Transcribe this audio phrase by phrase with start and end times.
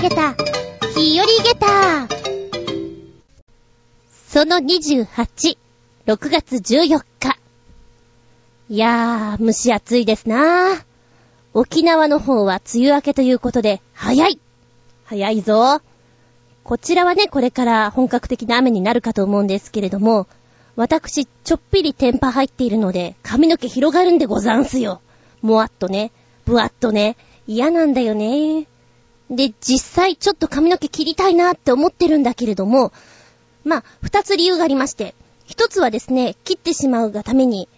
[0.00, 0.34] げた、
[0.96, 2.08] 日和げた。
[4.28, 5.58] その28、
[6.06, 7.38] 6月14日。
[8.70, 10.84] いやー、蒸し暑いですなー。
[11.52, 14.40] 沖縄の方は梅雨明けということで、早い
[15.04, 15.82] 早いぞ。
[16.64, 20.26] こちらはね、これから本格的な雨になるかと思うんですけれども、
[20.76, 25.02] 私、ちょっぴりテンパ入っているので、髪の毛広がるんでござんすよ。
[25.42, 26.10] もわっとね、
[26.46, 28.66] ぶわっとね、嫌なんだよね。
[29.30, 32.92] で、実際ちょっと髪の毛切りたいなって思ってるんだけれども、
[33.64, 35.14] まあ、二つ理由がありまして、
[35.46, 37.68] 一つはですね、切ってしまうがために、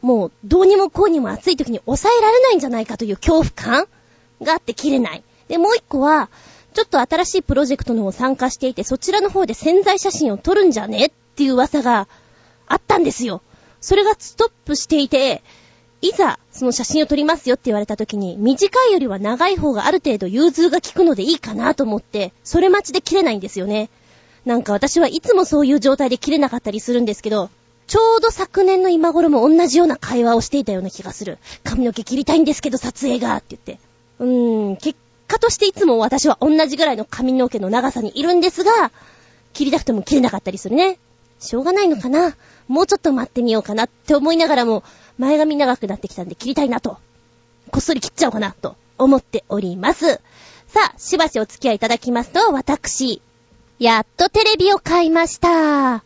[0.00, 3.88] もう、どうにもこうにも暑い時に抑えられないんじゃないかという恐怖感
[4.42, 5.24] があって切れない。
[5.48, 6.30] で、もう一個は、
[6.74, 12.08] ちょっと新しいプロジェクトの方参加していて、そちらの方で潜在写真を撮るんじゃねっていう噂が
[12.66, 13.42] あったんですよ。
[13.80, 15.42] それがストップしていて、
[16.04, 23.88] いざ、その写真を撮りますよって言われた時に、短いよりは長い方がある程度融通が効くのでいいかなと思って、それ待ちで切れないんですよね。
[24.44, 27.48] なんか私はいつもそういう状態で切れなかったりするんですけど、
[27.86, 31.38] ちょうど昨年の今頃も同じような会話をしていたような気がする。
[31.64, 33.78] 髪の毛切りたいんですけど撮影が、って言って。
[34.18, 38.92] うーん、結果としていつも私は同じぐらいの髪の毛の長さにいるんですが、
[39.54, 40.98] 切りたくても切れなかったりするね。
[41.40, 42.36] しょうがないのかな
[42.68, 44.82] もうちょっと待ってみようかなって思いながらも、
[45.18, 46.98] 前髪長くなってきたんで切りたいなと。
[47.70, 50.20] こっそり切っちゃおうかなと思っております。
[50.66, 53.22] さあ、しばしお付き合いいただきますと、私、
[53.78, 56.04] やっとテレビを買いました。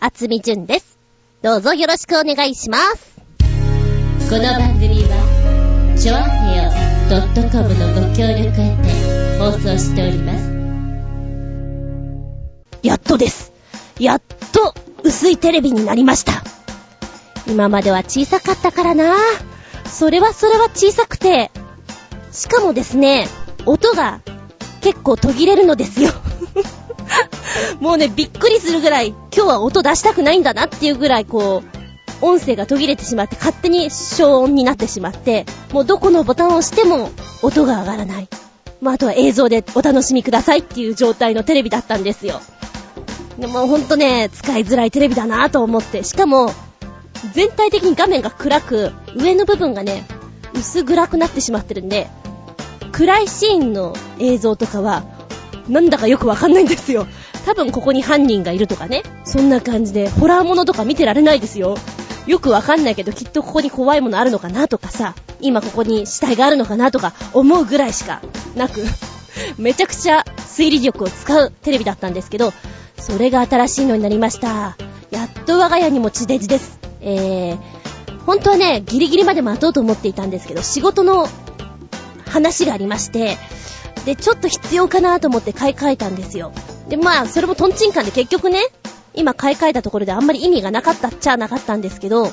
[0.00, 0.98] あつみじゅんです。
[1.42, 3.16] どうぞよろしくお願いします。
[4.28, 6.18] この番組は、ちょあ
[6.52, 6.70] へよ
[7.50, 10.50] .com のご協力へて放送しております。
[12.82, 13.52] やっとです。
[13.98, 16.57] やっと薄いテレビになりました。
[17.48, 19.16] 今までは小さかったからな
[19.86, 21.50] それはそれは小さくて、
[22.30, 23.26] しかもですね、
[23.64, 24.20] 音が
[24.80, 26.12] 結構途切れるのですよ
[27.80, 31.78] もうね、びっくりするぐらい、今日は音出したくないんだなっていうぐらい、こう、
[32.24, 37.10] 音声が途切れてしまって、勝手に消音になってしまって、もうどこのボタンを押しても、
[37.42, 38.28] 音が上がらない。
[38.80, 42.40] まあ、あとは映像でお楽しみくださいっていう状態のテレビだったんですよ。
[43.38, 46.52] でもほんとね、使いづらいテレビだなと思って、しかも、
[47.32, 50.04] 全体的に画面が暗く、上の部分がね、
[50.54, 52.08] 薄暗くなってしまってるんで、
[52.92, 55.04] 暗いシーンの映像とかは、
[55.68, 57.06] なんだかよくわかんないんですよ。
[57.44, 59.02] 多分ここに犯人がいるとかね。
[59.24, 61.76] そんな感じで、ホラーものとか見てられないですよ。
[62.26, 68.20] よくわかんないけど、きっとここに怖いものあるのかなとかさ、今ここに死体があるのかなとか思うぐらいしか
[68.54, 68.84] なく、
[69.56, 72.52] めちゃくちゃ推理力を使うテレビだったんですけど、
[72.98, 74.76] それが新しいのになりました。
[75.10, 76.77] やっと我が家にも地デジです。
[77.08, 81.26] えー、本当はね、ギリギリまで待とうと思っていたんですけど、仕事の
[82.26, 83.38] 話がありまして、
[84.04, 86.52] で、ちょっと必要かなと思って買い替えたんですよ。
[86.88, 88.60] で、まあ、それもトンチンカンで結局ね、
[89.14, 92.30] 今買い替えたところであんまり意味がなかったっちゃなかったんですけど、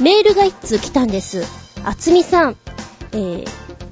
[0.00, 1.44] メールが一通来たんです。
[1.84, 2.56] あつみさん、
[3.12, 3.48] えー、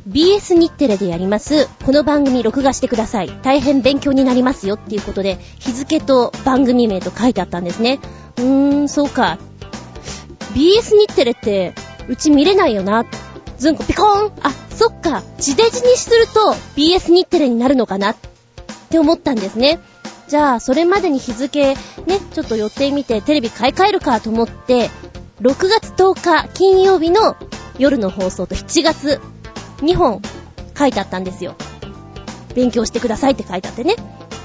[0.09, 3.31] BS 日テレでやります、この番組録画してください。
[3.43, 7.99] 大変勉強になりますよっていうことで、日付と番組名と書いてあったんですね。
[8.39, 9.39] うーん、そうか。
[10.55, 11.75] BS 日テレって、
[12.09, 13.07] うち見れないよな。
[13.59, 15.23] ずんこピコーンあ、そっか。
[15.39, 18.17] 地デジにすると BS 日テレになるのかなっ
[18.89, 19.79] て思ったんですね。
[20.29, 21.77] じゃあ、それまでに日付、ね、
[22.33, 24.91] ちょっと予定見てテレビ買い替えるかと思って、
[25.41, 27.37] 6月10日金曜日の
[27.79, 29.21] 夜の放送と7月
[29.79, 30.21] 2本
[30.79, 31.57] 書いてあったんですよ。
[32.55, 33.97] 勉強してくださいって書いてあってね。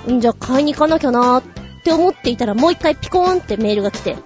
[0.09, 1.43] んじゃあ買いに行かなきゃなーっ
[1.83, 4.17] て思っていたらもう一回ピコーンってメールが来て、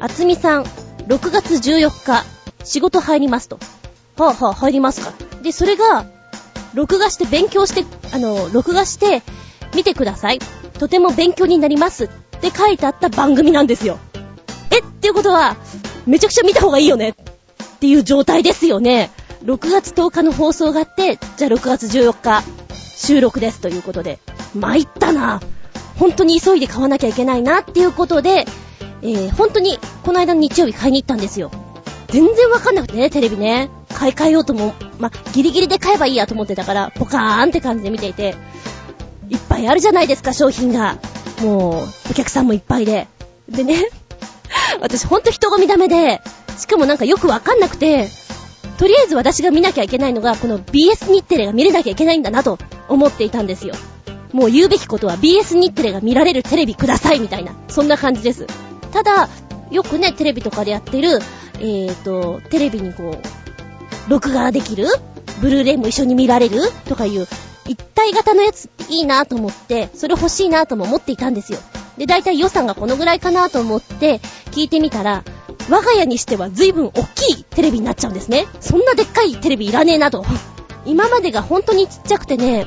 [0.00, 0.64] あつみさん、
[1.08, 2.24] 6月14日、
[2.64, 3.58] 仕事入りますと。
[4.16, 5.12] は、あ、は、あ、入りますか。
[5.42, 6.06] で、それが、
[6.74, 9.22] 録画して勉強して、あの、録画して、
[9.74, 10.38] 見てください。
[10.78, 12.08] とても勉強になりますっ
[12.40, 13.98] て書いてあった番組なんですよ。
[14.70, 15.56] えっていうことは、
[16.06, 17.14] めちゃくちゃ見た方がいいよねっ
[17.80, 19.10] ていう状態ですよね。
[19.44, 22.42] 6月10日の放送があって、じゃあ6月14日
[22.78, 24.18] 収録ですということで、
[24.54, 25.40] 参ったな。
[25.98, 28.46] 本当に急いで買わなきゃいけないなっていうことで、
[29.04, 31.50] えー、本当にこの間の日曜日買いに行ったんですよ。
[32.08, 33.68] 全然わかんなくてね、テレビね。
[33.92, 38.34] 買い替えようとも、ま、ギリギリで買えばいいやと思ってたから、ポカーンって感じで見ていて、
[39.28, 40.98] いっぱいあるじゃないですか、商品が。
[41.42, 43.06] もう、お客さんもいっぱいで。
[43.48, 43.88] でね、
[44.80, 46.22] 私ほんと人混みダメで、
[46.58, 48.08] しかもなんかよくわかんなくて、
[48.78, 52.58] とりあえず私が見なきゃいけないのが、この BS 日テレが見れなきゃいけないんだなと
[52.88, 53.74] 思っていたんですよ。
[54.32, 58.46] もう言うべきことは BS 日テレが見られるテレビくださいみたいな、そんな感じです。
[58.94, 59.28] ただ、
[59.70, 61.18] よくね、テレビとかでやってる、
[61.58, 64.86] えーと、テレビにこう、録画できる
[65.40, 67.26] ブルーレイも一緒に見られるとかいう
[67.66, 71.58] 一体型のやつっていいなと思って、それ欲しいなとも思っていたんですよ。
[71.98, 74.20] で、だいたい予算がこのぐらいかなと思って
[74.52, 75.24] 聞いてみたら、
[75.68, 78.46] 我が家にしては随分大きいテレビになっちゃうんですね。
[78.60, 80.24] そんなでっかいテレビいらねえなと。
[80.86, 82.66] 今までが本当にちっちゃくてね、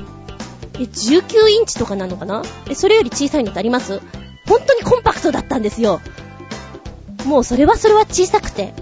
[0.73, 2.44] え、19インチとかなのかな？
[2.69, 4.01] え、それより小さいのってあります？
[4.47, 6.01] 本当にコンパクトだったんですよ。
[7.25, 8.73] もうそれはそれは小さくて、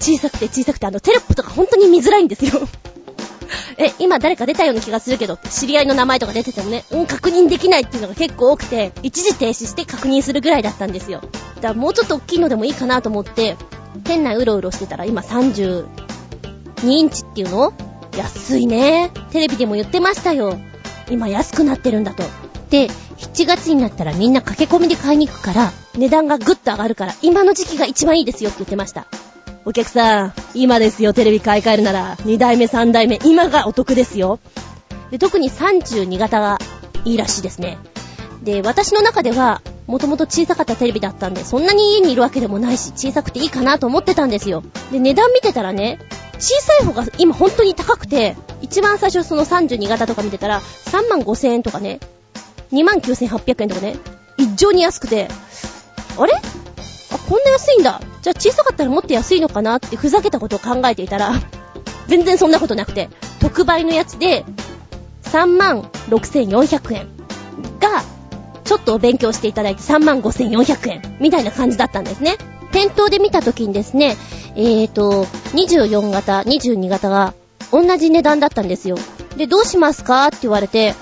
[0.00, 2.60] 小さくて小さくて、あのテロップとか本当に見づらいんですよ。
[3.78, 11.20] え、今誰か出たような気がするけど、知り合いの名前とか出ててもね、うん、確認できないっていうのが結構多くて、一時停止して確認するぐらいだったんですよ。
[11.56, 13.56] だからもうちょっと大きいのでもいいかなと思って、
[14.04, 15.84] 店内うろうろしてたら今32
[16.84, 17.72] インチっていうの
[18.16, 19.10] 安いね。
[19.30, 20.58] テレビでも言ってましたよ。
[21.10, 22.22] 今安くなってるんだと。
[22.70, 22.88] で、
[23.20, 29.06] 7月になったらみんな駆け込みで買いに行くから、値段がぐっと上がるから、今の時期が一番いいですよって言ってました。
[29.64, 34.40] お客さん、今ですよ、テレビ買い替えるなら、2代目、3代目、今がお得ですよ。
[35.10, 36.58] で、特に32型が
[37.04, 37.78] いいらしいですね。
[38.42, 44.62] で、私の中では、もともと小さかったテレビだったんで、そんなに家にいるわけでもないし、小さくていいかなと思ってたんですよ。
[44.90, 45.98] で、値段見てたらね、
[46.38, 52.00] 小さい方が今本当に高くて、一番最初その32型とか見てたら、3万5千円とかね、
[52.72, 53.96] 29,800円とかね、
[54.36, 55.28] 一常に安くて、
[56.18, 56.32] あれ？
[56.34, 58.00] あ、こんな安いんだ。
[58.22, 61.32] じゃあ小さかったらもっと安いのかなってふざけたことを考えていたら、
[62.06, 63.08] 全然そんなことなくて、
[63.40, 64.44] 特売のやつで、
[65.24, 67.08] 36,400円
[67.78, 68.02] が、
[68.64, 72.36] ちょっとお勉強していただいて35,400円みたいな感じだったんですね。
[72.72, 74.16] 店頭で見た時にですね、
[74.54, 75.24] えーと、
[75.54, 77.34] 24型、22型が
[77.72, 78.96] 同じ値段だったんですよ。
[79.36, 80.26] で、どうしますか？
[80.26, 80.94] って言われて、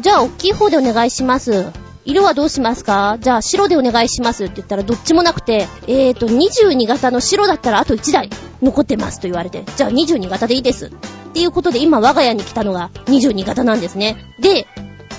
[0.00, 1.66] じゃあ、大きい方でお願いします。
[2.04, 3.18] 色はどうしますか？
[3.20, 8.30] じゃあ白でお願いしますって言ったらどっちもなくて、えーと、22型の白だったらあと1台
[8.62, 10.86] 残ってますと言われて、じゃあ22型でいいです。
[10.86, 10.90] っ
[11.34, 14.16] ていうことで今我が家に来たのが22型なんですね。
[14.40, 14.66] で、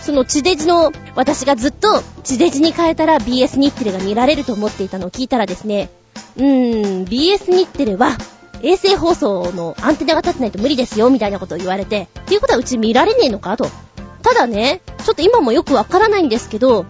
[0.02, 5.90] その地デジの、私がずっと地デジに変えたら BS 日テレが見られると思っていたのを聞いたらですね、
[6.38, 8.18] うーん、BS 日テレは
[8.64, 13.70] 衛星放送のアンテナが立ってないと無理ですよ、みたいなことを言われて、っていうことはうち見られねえのかと。
[14.30, 16.86] ただね、ちょっと今もよくわからないんですけど、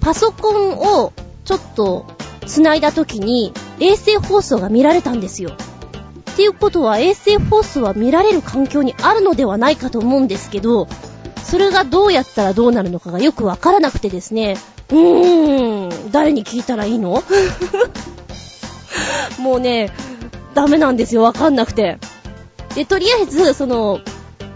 [0.00, 1.12] パソコンを
[1.44, 2.04] ちょっと
[2.46, 5.52] 繋いだ時に衛星放送が見られたんですよ。
[5.52, 5.56] っ
[6.36, 10.88] ていうことは衛星放送は見られる環境にあるのではないかと思うんですけど、
[11.44, 14.56] それがどうやったらどうなるのかがよくわからなくてですね、
[14.90, 17.22] うーん、誰に聞いたらいいの？
[19.38, 19.92] もうね、
[20.54, 21.98] ダメなんですよ、わかんなくて。
[22.74, 24.00] で、とりあえず、その、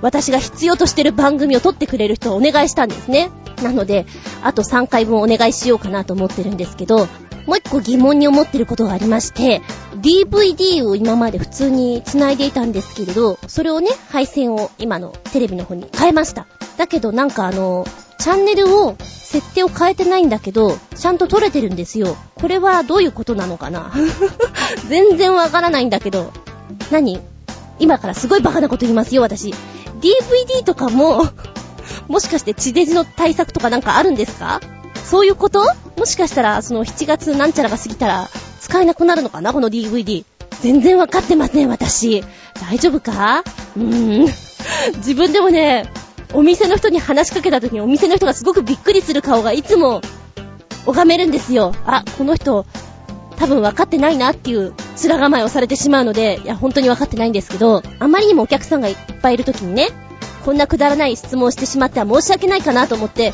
[0.00, 3.30] 私が必要としてる番組を撮ってくれる人をお願いしたんですね。
[3.62, 4.06] なので、
[4.42, 7.08] あと3回分お願いしようかなと思ってるんですけど、
[7.46, 9.62] もう一個疑問に思ってることがありまして、
[9.96, 16.46] DVD を今まで普通に繋いでいたんですけれど、それをね、配線を今のテレビの方に変えました。
[16.76, 17.86] だけどなんかあの、
[18.18, 22.16] チャンネルを、設定を変えてないんだけど、ちゃんと撮れてるんですよ。
[22.34, 23.92] これはどういうことなのかな？
[24.88, 26.32] 全然わからないんだけど。
[26.90, 27.20] 何？
[27.78, 29.54] 今からすごいバカなこと言いますよ、私。
[30.00, 31.26] DVD とかも
[32.08, 34.60] もしかして地デジの対策とかなんかあるんですか？
[35.04, 35.64] そういうこと？
[35.96, 38.28] もしかしたら、その7月なんちゃらが過ぎたら、
[38.60, 39.52] 使えなくなるのかな？
[39.52, 40.24] この DVD。
[40.60, 42.24] 全然わかってません、私。
[42.68, 43.42] 大丈夫か？
[43.76, 44.28] うーん。
[44.98, 45.90] 自分でもね、
[46.34, 50.02] お店の人に話しかけた時にお店の人がすごくびっくりする顔がいつも
[50.86, 51.74] 拝めるんですよ。
[51.86, 52.66] あ、この人、
[53.38, 59.88] 多分分かってないなっていう面構えをされてしまうので、いや、本当に分かってないんですけど、あまりにもお客さんがいっぱいいる時にね、
[60.44, 63.32] こんなくだらない質問をしてしまっては申し訳ないかなと思って、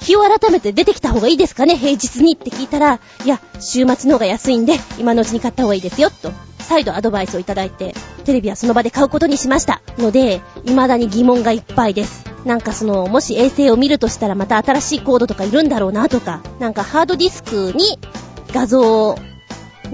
[0.00, 9.82] 日を改めて出てきた方がいいですかね、平日にって聞いたら、いや、週末の方が安いんで、今のうちに買った方がいいですよ、と、再度アドバイスをいただいて、テレビはその場で買うことにしました。
[9.98, 12.24] ので、未だに疑問がいっぱいです。
[12.44, 17.98] なんかその、もし衛星を見るとしたらまた新しいコードとかいるんだろうなとか、なんかハードディスクに
[18.52, 19.18] 画像を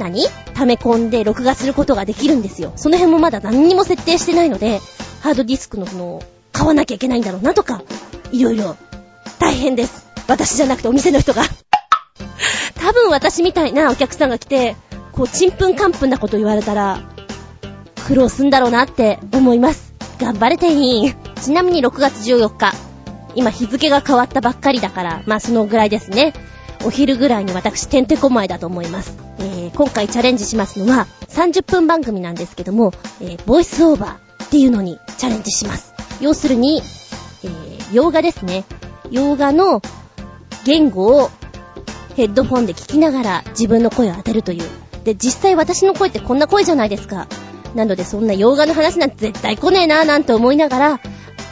[0.01, 0.27] 何？
[0.55, 2.73] 溜め込んで録画することができるんですよ。
[2.77, 4.81] その辺もまだ何にも設定してないので、
[5.23, 7.83] ハードディスクのその、買わなきゃいけないんだろうなとか、
[8.33, 8.77] いろいろ
[9.39, 10.09] 大変です。
[10.27, 11.43] 私じゃなくてお店の人が。
[12.77, 14.75] 多分私みたいなお客さんが来て、
[15.13, 17.01] こう、ちんぷんかんぷんなこと言われたら、
[18.07, 19.95] 苦労すんだろうなって思います。
[20.19, 21.15] 頑張れ店員。
[21.41, 22.73] ちなみに6月14日、
[23.35, 26.33] 今日付が変わったばっかりだから、まあそのぐらいですね。
[26.85, 29.17] お昼ぐらいに私、てんてこまいだと思います。
[29.39, 35.93] えー、今回チャレンジしますのは、30分番組なんですけども、えー、ボイスオーバーっていうのにチャレンジします。
[36.21, 36.83] 要するに、
[37.45, 38.65] えー、洋画ですね。
[39.11, 39.83] 洋画の
[40.65, 41.31] 言語を
[42.17, 44.65] ヘッドフォンで聞きながら自分の声を当てるという。
[45.05, 47.27] で、実際私の声ってこんな声じゃないですか。
[47.75, 51.01] なのでそんな洋画の話なんて絶対来ねえなーなんて思いながら、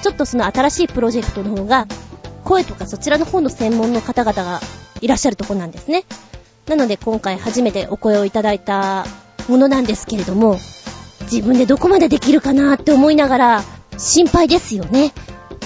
[0.03, 1.87] ちょっとその新しいプロジェクトの方が、
[2.45, 4.61] 声とかそちらの方の専門の方々が
[5.01, 6.05] いらっしゃるとこなんですね。
[6.67, 9.07] なので今回初めてお声をいただいた
[9.49, 10.59] ものなんですけれども、
[11.31, 13.63] 自分でどこまでできるかなって思いながら
[13.97, 15.13] 心配ですよね。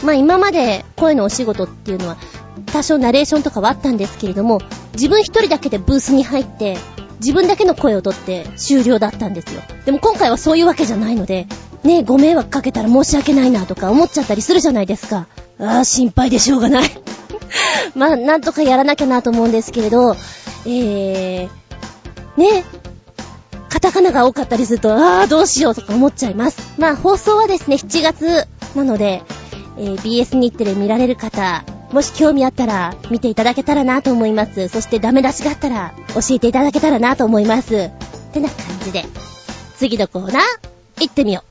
[0.05, 2.17] まあ今まで声のお仕事っていうのは
[2.67, 4.61] 多少ナレーションとかはあったんですけれども、
[4.95, 6.77] 自分一人だけでブースに入って、
[7.19, 9.63] 自分だけの声をとって終了だったんですよ。
[9.85, 11.47] でも今回はそういうわけじゃないので、
[11.85, 15.27] ね、ご迷惑かけたら申し訳ないなとか思っちゃったりするじゃないですか。
[15.59, 16.91] ああ、心配でしょうがない
[17.95, 20.17] まあ、なんとかやらなきゃなと思うんですけれど、
[20.67, 21.49] えー、
[22.37, 22.65] ね
[23.69, 26.59] カタカナが多かったりすると、ああ、どうしようとか思っちゃいます。
[26.79, 29.23] まあ、放送はですね、7月なので、
[29.79, 34.69] えー、BS 日テレ見られる方、もし興味あったら見ていただけたらなと思います。
[34.69, 37.75] そしてダメ出しがあったら教えていただけたらなと思います。
[37.75, 37.91] っ
[38.33, 39.05] てな感じで、
[39.77, 40.43] 次のコーナー、
[41.01, 41.45] 行ってみよ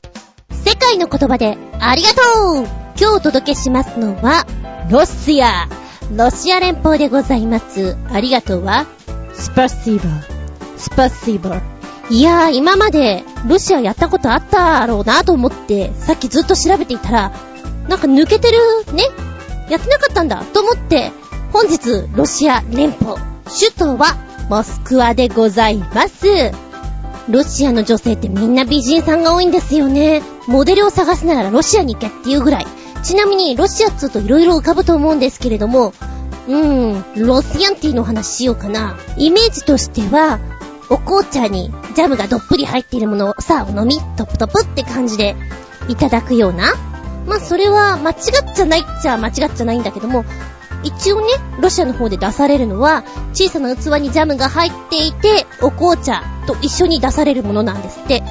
[0.50, 0.54] う。
[0.68, 4.46] 世界の言葉でありがとう今日お届けしますのは、
[4.90, 5.66] ロシア。
[6.14, 7.96] ロシア連邦でございます。
[8.10, 8.86] ありがとうは、
[9.32, 10.78] スパシーバー。
[10.78, 11.62] スパシーバー。
[12.10, 17.32] いやー、今までロシアやったことあったろうなと思って、さっきずっと調べていたら、
[17.88, 18.58] なんか抜けてる
[18.94, 19.04] ね
[19.70, 21.12] やってなかったんだと思って、
[21.52, 24.16] 本日、ロシア連邦、首都は
[24.50, 26.26] モスクワでございます。
[27.28, 30.22] ロシアの女性ってみんな美人さんが多いんですよね。
[30.46, 32.66] モデルを探すならロシアに行けっていうぐらい。
[33.02, 35.92] ちなみに、ロシアっつうと色々浮かぶと思うんですけれども、
[36.48, 38.96] うーん、ロシアンティーの話しようかな。
[39.16, 40.38] イメージとしては、
[40.90, 45.36] お紅茶にジャムがどっぷり入っているものをさあお飲み、トップトップって感じで
[45.88, 46.74] いただくような
[47.26, 48.16] まあ、それは間違っ
[48.54, 50.24] ちゃないっちゃ間違っちゃないんだけども、
[50.82, 51.28] 一応ね、
[51.60, 58.22] ロシアの方で出されるのは、小さな器にジャムが入っていて、お紅茶と一緒に出されるものなんですって。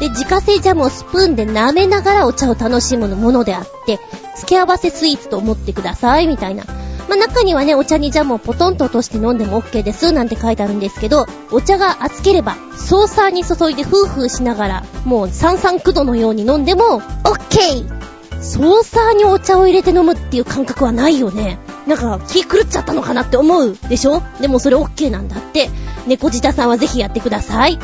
[0.00, 4.00] で、自家製ジャムをスプーンで舐めながらお茶を楽しむものであって、
[4.36, 6.64] 付け合わせスイーツと思ってください、みたいな。
[7.08, 18.00] まあ、中にはね、お茶にジャムをポトンと落として飲んでも OK です、なんて書いてあるんですけど、お茶が熱ければ、ソーサーに注いでフーフーしながら、もう三三九度のように飲んでも、OK!
[18.40, 21.58] ソーサーにお茶を入れて飲むっていう感覚はないよね。
[21.86, 24.22] なんか気狂っちゃったのかなって思うでしょ？
[24.40, 25.68] でもそれ OK なんだって。
[26.06, 27.78] 猫舌さんはぜひやってください。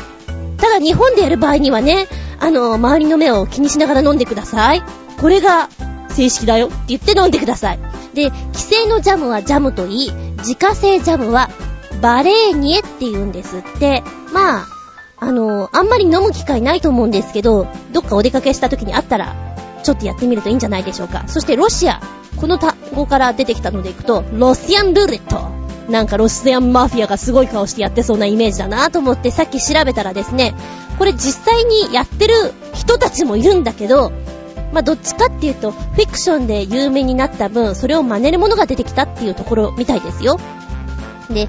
[0.57, 2.07] ただ日本でやる場合にはね、
[2.39, 4.83] あの、周りの目を気にしながら飲んでください。
[5.19, 5.69] これが
[6.09, 7.79] 正式だよって言って飲んでください。
[8.13, 11.49] で、既製のジャムはジャムといい、自家製ジャムは
[12.01, 14.03] バレーニエって言うんですって。
[14.33, 14.67] まあ、
[15.19, 19.35] あの、あんまり飲む機会ないと思うんですけど、どっかお出かけした時にあったら
[19.83, 21.23] ちょっとやってみるといいんじゃないでしょうか。
[21.27, 22.01] そしてロシア。
[22.39, 25.66] この単語から出てきたのでいくと、ロシアンルーレット。
[25.89, 30.53] なんかロシアンマフィアがすごい顔してやってそうなイメージだなと思ってさっき調べたらですね、
[30.97, 32.33] これ実際にやってる
[32.73, 34.11] 人たちもいるんだけど、
[34.73, 40.39] まあ、どっちかっていうと、フィクションで有名になった分、それを真似るものが出てきたっていうところみたいですよ。
[41.29, 41.47] で、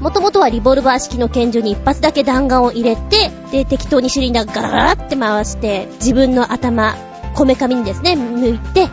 [0.00, 6.94] もともとはリボルバー式の拳銃に一発だけ弾丸を入れて、で、適当にシリンダーガラガラって回して、自分の頭、
[7.34, 8.88] こめかみにですね、抜いて、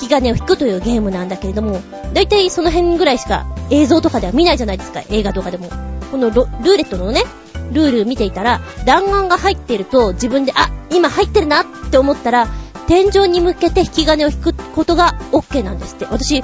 [0.00, 1.80] 引き金を引くというゲームなんだけれども、
[2.12, 5.70] だいたいその辺ぐらいしか映像とかでは見ないじゃないですか、映画とかでも。
[6.10, 7.24] このルーレットのね、
[7.72, 12.48] ルール見ていたら、弾丸が入ってると自分で、あ、今入ってるなって思ったら、
[12.86, 16.06] 天井に向けて引き金を引くことが OK なんですって。
[16.10, 16.42] 私、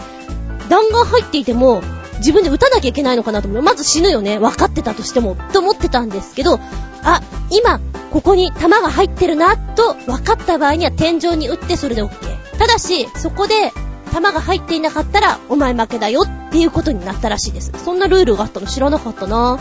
[0.68, 1.82] 弾丸入っていても、
[2.18, 3.62] 自分で撃たなきゃいけないのかなと思う。
[3.62, 4.38] まず死ぬよね。
[4.38, 5.36] 分かってたとしても。
[5.52, 6.60] と思ってたんですけど、
[7.02, 7.80] あ、今、
[8.12, 12.41] ここに弾が入ってるな、と分かった場合には天井に撃ってそれで OK。
[12.62, 13.72] ただし、そこで
[14.12, 17.72] 弾が入っていなかったら、お前負けだよっていうことになったらしいです。
[17.84, 19.58] そんなルールがあったの知らなかったな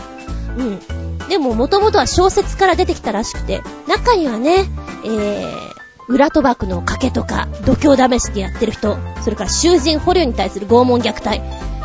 [0.56, 1.28] うん。
[1.28, 4.66] でも、もともとは小説から出てきたらしくて、中にはね、
[5.04, 5.52] えー、
[6.06, 11.40] 裏賭博の賭けとか、度胸試しでやってる人、それから囚人捕虜に対する拷問虐待、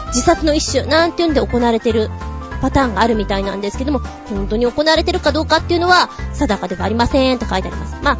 [0.10, 2.12] 自殺の一種なんていうんで行われてる
[2.62, 7.98] パターンがあるみたいなんですけども、本当に行われてるかどうかっていうのは定かではありませんと書いてあります。
[8.04, 8.18] まあ、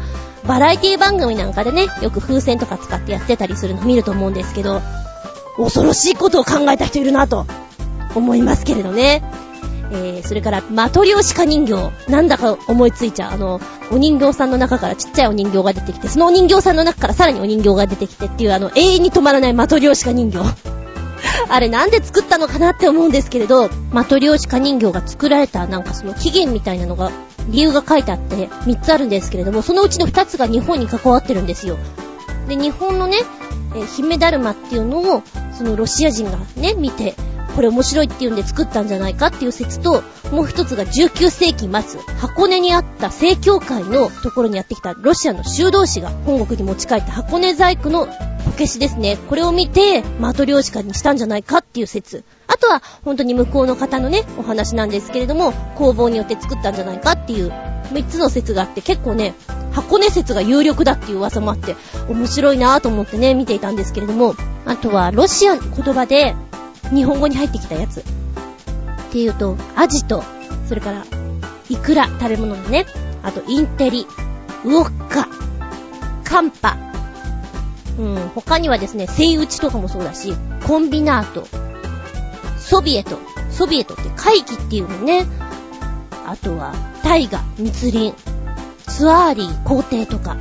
[0.48, 4.80] バラエティ番組なんかでね、よく風船とか使ってやってたりするの見ると思うんですけど、
[5.58, 7.46] 恐ろしいことを考えた人いるなと
[8.14, 9.22] 思いますけれどね。
[9.90, 11.90] えー、それから、マトリョーシカ人形。
[12.10, 13.32] なんだか思いついちゃう。
[13.32, 20.38] あの、お人形さんの中からちっちゃいお人形が出てきて、そのお人形さんの中からさらにお人形が出てきてっていう、あの、永遠に止まらないマトリョーシカ人形。
[21.48, 27.10] あれなんで作ったのかなって思うんですけれど、マトリョーシカ人形が作られたなんかその起源みたいなのが、
[27.48, 31.76] 理由が書いてあって3つあるんですけれども、そのうちの2つが日本に関わってるんですよ。
[32.46, 33.18] で、日本のね、
[33.74, 37.14] え姫だるまっていうのを、そのロシア人がね、見て、
[37.58, 48.12] これ面白いっていうんで作ったんじゃないかっていう説と、もう一つが19世紀末、箱根にあった正教会のところにやってきたロシアの修道士が本国に持ち帰った箱根細工のこ
[48.56, 49.16] けしですね。
[49.28, 52.22] これを見て、マトリョーシカにしたんじゃないかっていう説。
[52.46, 57.48] あとは、本当に向こうの方のね、お話なんですけれども、工房によって作ったんじゃないかっていう、
[57.92, 59.34] 3つの説があって、結構ね、
[59.72, 61.74] 箱根説が有力だっていう噂もあって、
[62.08, 66.36] 面白いなぁと思ってね、見ていたんですけれども、あとは、ロシアの言葉で、
[66.94, 68.00] 日本語に入ってきたやつ。
[68.00, 68.04] っ
[69.10, 70.22] ていうと、アジと、
[70.68, 71.04] それから、
[71.68, 72.86] イクラ、食べ物のね。
[73.22, 74.06] あと、インテリ、
[74.64, 75.28] ウオッカ、
[76.24, 76.76] カンパ。
[77.98, 80.34] うん、他にはですね、セイウチとかもそうだし、
[80.66, 81.46] コンビナート、
[82.58, 83.18] ソビエト。
[83.50, 85.26] ソビエトって会議っていうのね。
[86.26, 88.14] あとは、タイガ、密林、
[88.86, 90.36] ツアーリー、皇帝とか。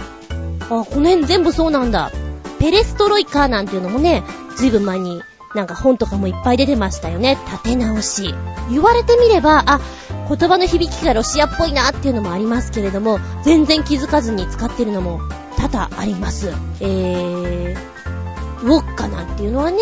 [0.62, 2.12] あ、この辺全部そうなんだ。
[2.60, 4.24] ペレストロイカーなんていうのもね、
[4.56, 5.22] ずいぶん前に
[5.56, 7.38] なんか本とかもいっぱい出てましたよね。
[7.46, 8.36] 立て直し。
[8.70, 9.80] 言われてみれば、あ、
[10.27, 15.22] 言葉の響きがロシアっぽいなっていうのもありますけれども、全然気づかずに使ってるのも
[15.56, 16.50] 多々あります。
[16.82, 19.80] えー、ウォッカなんていうのはね、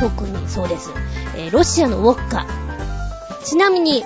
[0.00, 0.90] 特にそうです。
[1.36, 2.46] えー、ロシアのウォッカ。
[3.44, 4.04] ちなみに、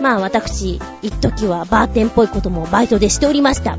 [0.00, 3.78] まあ私、一時はバーテンっぽいこともバイトでしておりました。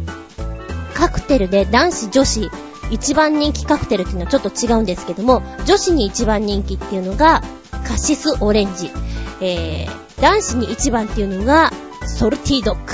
[0.93, 2.49] カクテルで男子女子
[2.91, 7.41] 一番人気カクテルっていうのはちょっと違うんですけども、女子に一番人気っていうのが、
[7.87, 8.91] カシスオレンジ。
[9.41, 11.71] えー、男子に一番っていうのが、
[12.05, 12.93] ソルティードッグ。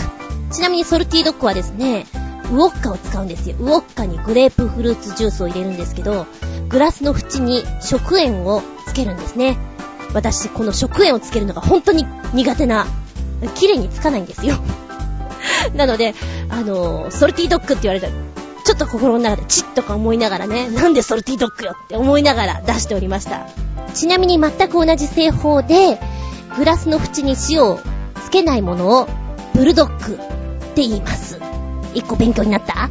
[0.52, 2.06] ちなみにソルティードッグはですね、
[2.52, 3.56] ウォッカを使うんですよ。
[3.60, 6.26] ウォッカにグレープフルーツジュースを入れるんですけど、
[6.68, 9.58] グラスの縁に食塩をつけるんですね。
[10.14, 12.86] 私、この食塩をつけるのが本当に苦手な、
[13.56, 14.56] 綺麗につかないんですよ。
[15.74, 16.14] なので、
[16.50, 18.08] あの、ソルティードッグって言われた、
[18.64, 23.48] ちょっと心の中でチッとか思いながらね、なんでソルティドッグよって思いながら出しておりました。
[23.94, 26.00] ちなみに全く同じ製法で、
[26.58, 27.80] グラスの縁に塩を
[28.24, 29.08] つけないものを、
[29.54, 30.18] ブルドッグっ
[30.76, 31.40] て言います。
[31.94, 32.88] 一個勉強になった？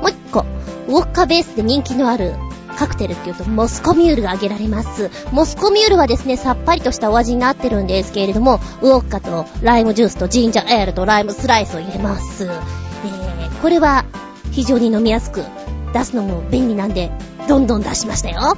[0.00, 0.44] もう一個、
[0.88, 2.34] ウォッカベースで人気のある
[2.76, 5.10] カクテルって言うと、モスコミュールが挙げられます。
[5.32, 12.44] モスコミュールはですね、さっぱりとしたお味になってるんですけれども、ウォッカとライムジュースとジンジャーエールとライムスライスを入れます。
[12.44, 14.04] えー、これは
[14.52, 15.44] 非常に飲みやすく、
[15.92, 17.10] 出すのも便利なんで、
[17.48, 18.56] どんどん出しましたよ。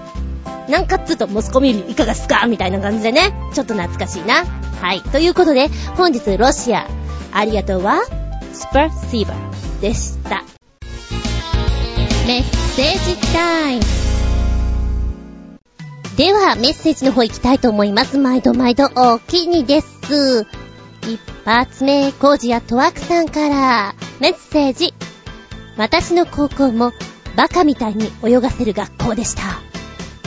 [0.69, 4.45] なんかっつうと、モスコミュールいかがっすかみたいな感じでね、ちょっと懐かしいな。
[4.81, 5.01] はい。
[5.01, 6.87] ということで、本日ロシア、
[7.33, 8.03] ありがとうは、
[8.53, 10.45] スパーシーバーでした。
[12.27, 13.83] メッセージタイム。
[16.17, 18.19] では、メッセージの方行きたいと思います。
[18.19, 20.47] 毎度毎度お気にです。
[21.03, 24.95] 一発目、コージアトワークさんから、メッセージ。
[25.77, 26.93] 私の高校も
[27.37, 29.43] バカみたいに泳がせる学校でした。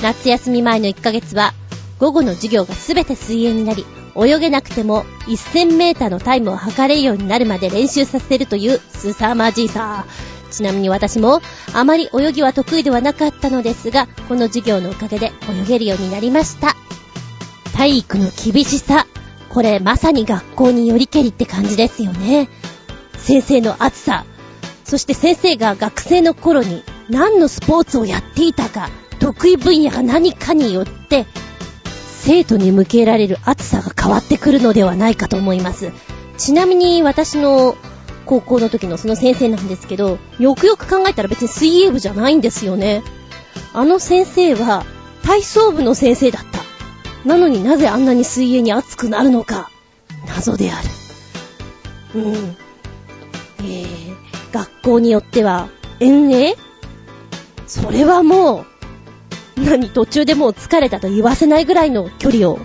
[0.01, 1.53] 夏休み前の1ヶ月は
[1.99, 3.85] 午後の授業がすべて水泳になり、
[4.17, 10.05] 泳げなくても1000メーターのタイムを測れるようになるまで練習させるというスサマジーさ。
[10.51, 11.41] ちなみに私も
[11.73, 16.75] あまり泳ぎは得意ではなかったのですが、この授業のおかげで泳げるようになりました。
[17.75, 19.05] 体育の厳しさ。
[19.49, 22.49] これまさに学校によりけりって感じですよね。
[23.17, 24.25] 先生の熱さ。
[24.85, 31.25] そして先生が学生の頃に何のスポーツをやっていたか、得意分野が何かによって、
[32.19, 35.91] 生徒に向けられる熱さが変わってくるのではないかと思います。
[36.37, 37.75] ちなみに私の
[38.25, 43.03] 高校の時のその先生なんですけど、よくよく考えたら別に水泳部じゃないんですよね。
[43.73, 44.85] あの先生は
[45.23, 46.59] 体操部の先生だった。
[47.27, 49.71] なのになぜあんなに水泳に熱くなるのか、
[50.27, 50.87] 謎である。
[52.15, 52.57] うん。
[53.59, 54.14] えー、
[54.55, 55.67] 学校によっては、
[55.99, 56.55] 遠泳
[57.67, 58.65] それはも
[59.57, 62.59] う、何、途中でもう疲れたと言わせないぐらいの距離を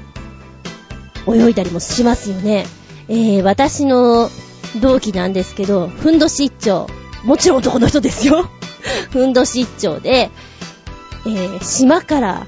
[1.26, 2.64] 泳いだりもしますよね。
[3.09, 4.31] えー、私の
[4.81, 6.87] 同期なんですけど、ふんどし一丁。
[7.24, 8.48] もちろん男の人ですよ。
[9.11, 10.31] ふんどし一丁で、
[11.26, 12.46] えー、島から、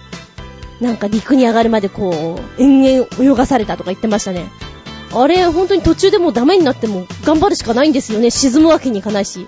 [0.81, 4.47] なんか陸に上がるまでこう、延々泳がされたとか言ってましたね。
[5.15, 8.31] あれ、本当に途中でもうダメになっても頑張るしかないんですよね。
[8.31, 9.47] 沈むわけにいかないし。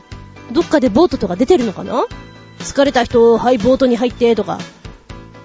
[0.52, 2.04] どっかでボートとか出てるのかな？
[2.58, 4.58] 疲れた人、はい、ボートに入ってとか。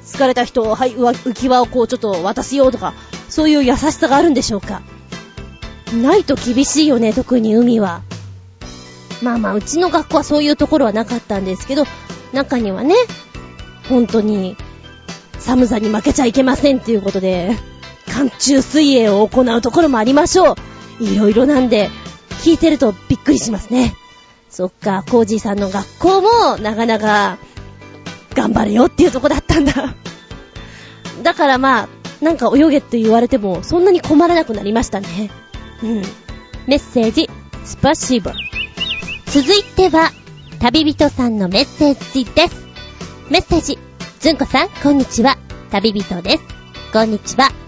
[0.03, 2.93] 疲れた人、はい、浮き輪をこうちょっと渡すよとか。
[3.29, 4.81] そういう優しさがあるんでしょうか。
[6.01, 8.01] ないと厳しいよね、特に海は。
[9.21, 11.85] まあまあ、うちの学校はそういうところはなかったんですけど、
[12.33, 12.95] 中にはね、
[13.87, 14.55] 本当に、
[15.39, 17.55] 寒さに負けちゃいけませんっていうことで、
[18.09, 20.55] 寒中水泳を行うところもありましょ
[20.99, 21.03] う。
[21.03, 21.89] いろいろなんで、
[22.43, 23.95] 聞いてるとびっくりしますね。
[24.49, 27.37] そっか、コージーさんの学校もなかなか
[28.33, 29.95] 頑張れよっていうとこだったんだ。
[31.23, 31.89] だからまあ、
[32.21, 35.31] なんか泳げって言われても、そんなに困らなくなりましたね。
[35.83, 36.01] うん。
[36.67, 37.29] メッセージ、
[37.63, 38.33] スパシーバ。
[39.27, 40.11] 続いては、
[40.59, 42.55] 旅人さんのメッセージです。
[43.29, 43.77] メッセージ、
[44.19, 45.37] ずんこさん、こんにちは。
[45.71, 46.43] 旅人です。
[46.91, 47.58] こんにちは。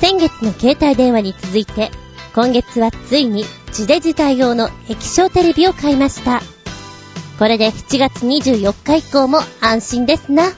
[0.00, 1.90] 先月の携帯電話に続いて、
[2.34, 6.42] 今月はついに地デジ対応の液晶テレビを買いました。
[7.38, 10.52] これで7月24日以降も安心ですな。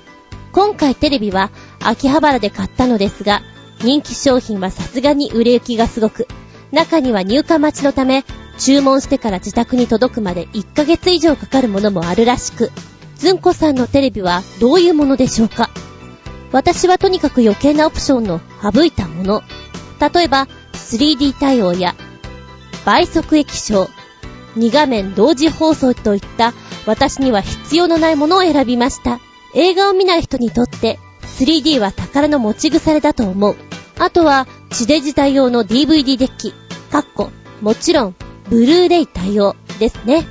[0.52, 3.42] 今回テレビは秋葉原で買ったのですが、
[3.80, 6.26] 人気商品はさすがに売れ行きがすごく、
[6.72, 8.24] 中には入荷待ちのため、
[8.58, 12.70] 注文してから自宅に届くまで1ヶ月以上かかるものもあるらしく、
[13.16, 15.70] ずんこさんのテレビはどういうものでしょうか？
[16.52, 19.42] 私はとにかく余計なオプションの省いたもの。
[20.00, 21.94] 例えば、3D 対応や、
[22.84, 23.88] 倍速液晶、
[24.56, 26.54] 2画面同時放送といった
[26.86, 29.20] 私には必要のないものを選びました。
[29.54, 33.56] 映画を見ない人にとって 3D は宝の持ち腐れだと思う。
[33.98, 36.52] あとは、地デジ対応の DVD デッキ、
[36.90, 37.30] かっこ、
[37.60, 38.14] もちろん、
[38.48, 40.26] ブルーレイ対応ですね。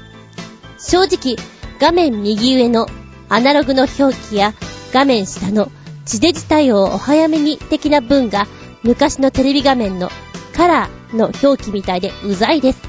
[0.79, 1.35] 正直、
[1.79, 2.87] 画面右上の
[3.29, 4.53] アナログの表記や
[4.93, 5.71] 画面下の
[6.05, 8.47] 地デジ対応お早めに的な文が
[8.83, 10.09] 昔のテレビ画面の
[10.53, 12.81] カラーの表記みたいでうざいです。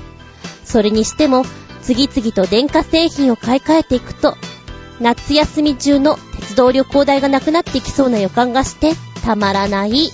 [0.65, 1.45] それにしても、
[1.83, 4.37] 次々と電化製品を買い替えていくと、
[5.01, 8.93] 夏休み中の鉄道旅行代がなくなってきそうな予感がして
[9.25, 10.11] たまらない。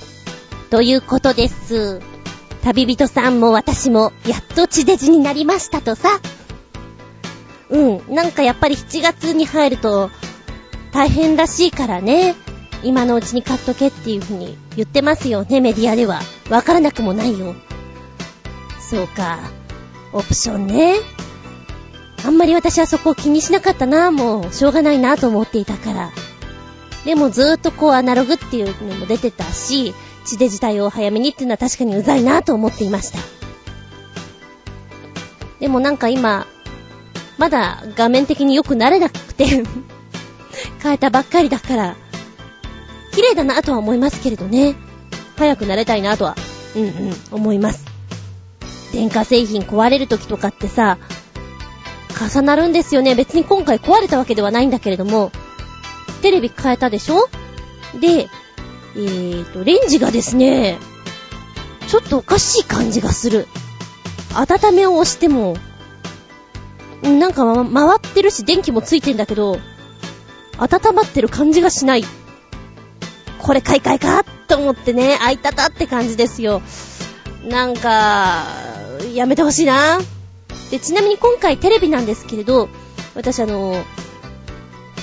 [0.71, 2.01] ということです。
[2.63, 6.21] 旅人さんも私もやっと地デジになりましたとさ。
[7.71, 10.11] うん、なんかやっぱり7月に入ると
[10.93, 12.37] 大変らしいからね。
[12.83, 16.21] 今のうちに買っとけっていう風に言ってますよね、メディアでは。
[16.51, 17.55] わからなくもないよ。
[18.81, 19.39] そうか。
[20.13, 20.97] オプションね。
[22.25, 26.11] あんまり私はそこを気にしなかったな、もう、しょうがないなと思っていたから。
[27.05, 33.19] でもずーっとこうアナログっていうのも出てたし、地デジ対応早めにっていうのは確かにうざいなと思っていました。
[35.59, 36.47] でもなんか今、
[37.39, 39.65] まだ画面的に良くなれなくて
[40.83, 41.97] 変えたばっかりだから、
[43.13, 44.75] 綺麗だなとは思いますけれどね。
[45.37, 46.37] 早くなれたいなとは、
[46.77, 47.85] うんうん、思います。
[48.93, 50.99] 電化製品壊れる時とかってさ、
[52.31, 53.15] 重なるんですよね。
[53.15, 55.33] 別に今回壊れたわけではないんだけれども、
[56.21, 57.29] テレビ変えたでしょ？
[57.99, 58.29] で、
[58.95, 60.79] えーと、レンジがですね、
[61.89, 63.49] ちょっとおかしい感じがする。
[64.35, 65.57] 温めを押しても、
[67.03, 69.59] なんか、ま、回ってるし電気もついてんだけど、
[70.59, 72.05] 温まってる感じがしない。
[73.43, 76.63] これ買い替えかと思ってね、あいたたって感じですよ。
[77.45, 78.47] なんか、
[79.15, 79.99] やめてほしいな。
[80.71, 82.69] で、ちなみに今回テレビなんですけれど、
[83.15, 83.85] 私あの、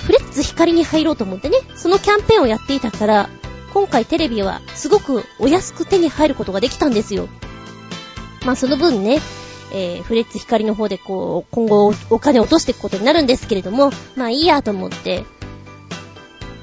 [0.06, 3.30] フレッツ光に入ろうと思ってね、そのキャンペーンをやっていたから、
[3.73, 7.28] 今回テレビはすごくお安く手に入ることができたんですよ。
[8.45, 9.19] まあその分ね、
[9.71, 15.25] えー、フレッツ光の方でこう、今後お金を落としていくことになるんですけれども、まあいいやと思って。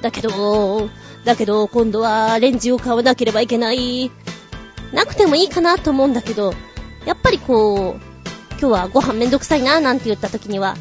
[0.01, 0.89] だけど、
[1.27, 4.09] だけど、今度はレンジを買わなければいけない。
[4.93, 6.53] なくてもいいかなと思うんだけど、
[7.05, 8.01] やっぱりこう、
[8.51, 10.75] 今日はご飯めんどくさいななんて言った時には、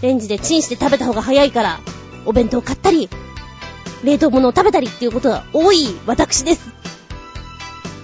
[0.00, 1.80] レンジでチンして食べた方が早いから、
[2.24, 3.08] お弁当買ったり、
[4.04, 6.70] 冷凍物を食べたりっていうことが多い私です。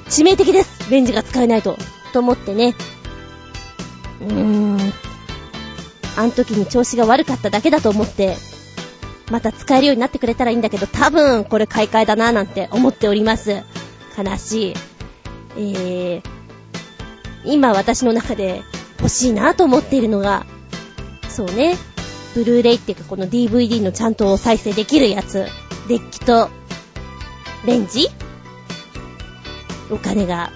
[0.09, 0.91] 致命的です。
[0.91, 1.79] レンジが使えないと。
[2.13, 2.75] と思ってね。
[4.21, 4.79] うーん。
[6.17, 8.37] あの時に調子が悪かっただけだと思って、
[9.31, 13.63] また使えるようになってくれたらいいんだけど、多分これ買い替えだななんて思っております。
[14.17, 14.75] 悲しい。
[15.59, 16.23] えー、
[17.45, 18.63] 今私の中で
[18.99, 20.47] 欲しいなと思っているのが、
[21.29, 21.77] そうね、
[22.35, 25.47] ブルーレイっていうかこの DVD のちゃんと再生できるやつ、
[25.89, 26.51] デッキと
[27.65, 28.09] レンジ？
[29.91, 30.51] お金が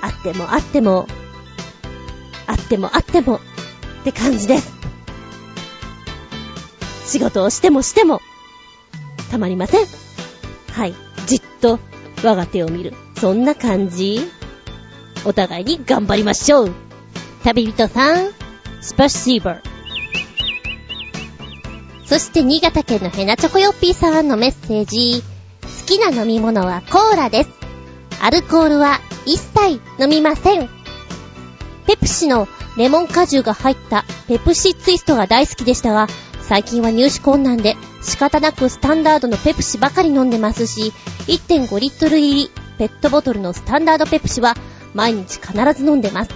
[0.00, 1.06] あってもあっても、
[2.46, 3.40] あってもあってもっ
[4.04, 4.75] て感じです。
[7.06, 8.20] 仕事をしてもしても、
[9.30, 9.86] たまりません。
[10.72, 10.94] はい。
[11.26, 11.78] じっと
[12.22, 12.92] 我が手を見る。
[13.16, 14.20] そんな感じ。
[15.24, 16.74] お互いに頑張りましょう。
[17.44, 18.30] 旅人さん、
[18.80, 19.76] スパシーバー。
[22.04, 25.22] そして新潟県のヘナチョコヨッピーさんのメッセージ。
[25.62, 27.50] 好きな飲み物はコーラです。
[28.20, 30.68] アルコールは一切飲みません。
[31.86, 36.08] ペプシのレモン果汁が入ったペプシツイストが大好きでしたが、
[36.48, 40.92] 最近は入手困難で仕方なくスタンダードのペプシばかり飲んでますし、
[41.26, 44.54] 1.5リットル入りペットボトルのスタンダードペプシは
[44.94, 46.30] 毎日必ず飲んでます。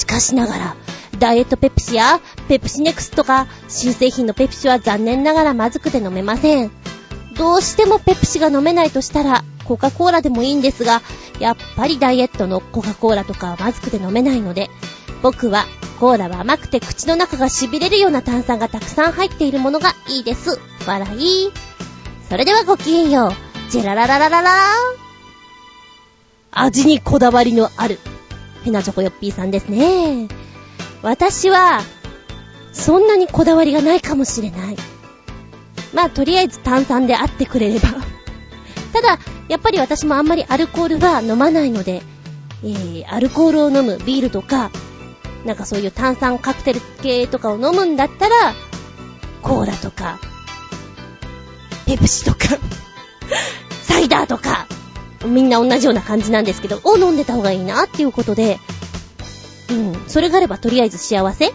[0.00, 0.76] しかしながら、
[1.20, 6.72] ダイエットペプシやペプシネクスとか新製品のペプシは残念ながらまずくて飲めません。
[7.36, 11.02] どうしてもペプシが飲めないとしたら、コカ・コーラでもいいんですが、
[11.38, 14.70] やっぱりダイエットのコカ・コーラとかはまずくて飲めないので、
[15.22, 15.66] 僕は
[16.00, 20.58] コーラは甘くて口の中が痺れるような炭酸がたくさん入っているものがいいです。
[20.86, 21.50] 笑い。
[22.30, 23.70] それではごきげんよう。
[23.70, 24.50] ジェララララララ
[26.52, 27.98] 味にこだわりのある、
[28.64, 30.28] ペナチョコヨッピーさんですね。
[31.02, 31.82] 私は、
[32.72, 34.76] そんなにこだわりがないかもしれない。
[35.92, 37.88] まあ、とりあえず炭酸であってくれれば。
[38.94, 42.02] ただ、やっぱり私もあんまりアルコールは飲まないので、
[42.64, 44.70] えー、アルコールを飲むビールとか、
[45.44, 48.54] なんかそういう炭酸カクテル系とかを飲むんだったら、
[49.42, 50.18] コーラとか、
[51.86, 52.58] ペプシとか
[53.82, 54.66] サイダーとか、
[55.26, 58.58] みんな同じような感じなんですけど、を飲んでた方がいいなっていうことで、
[59.70, 61.52] うん、それがあればとりあえず幸せえ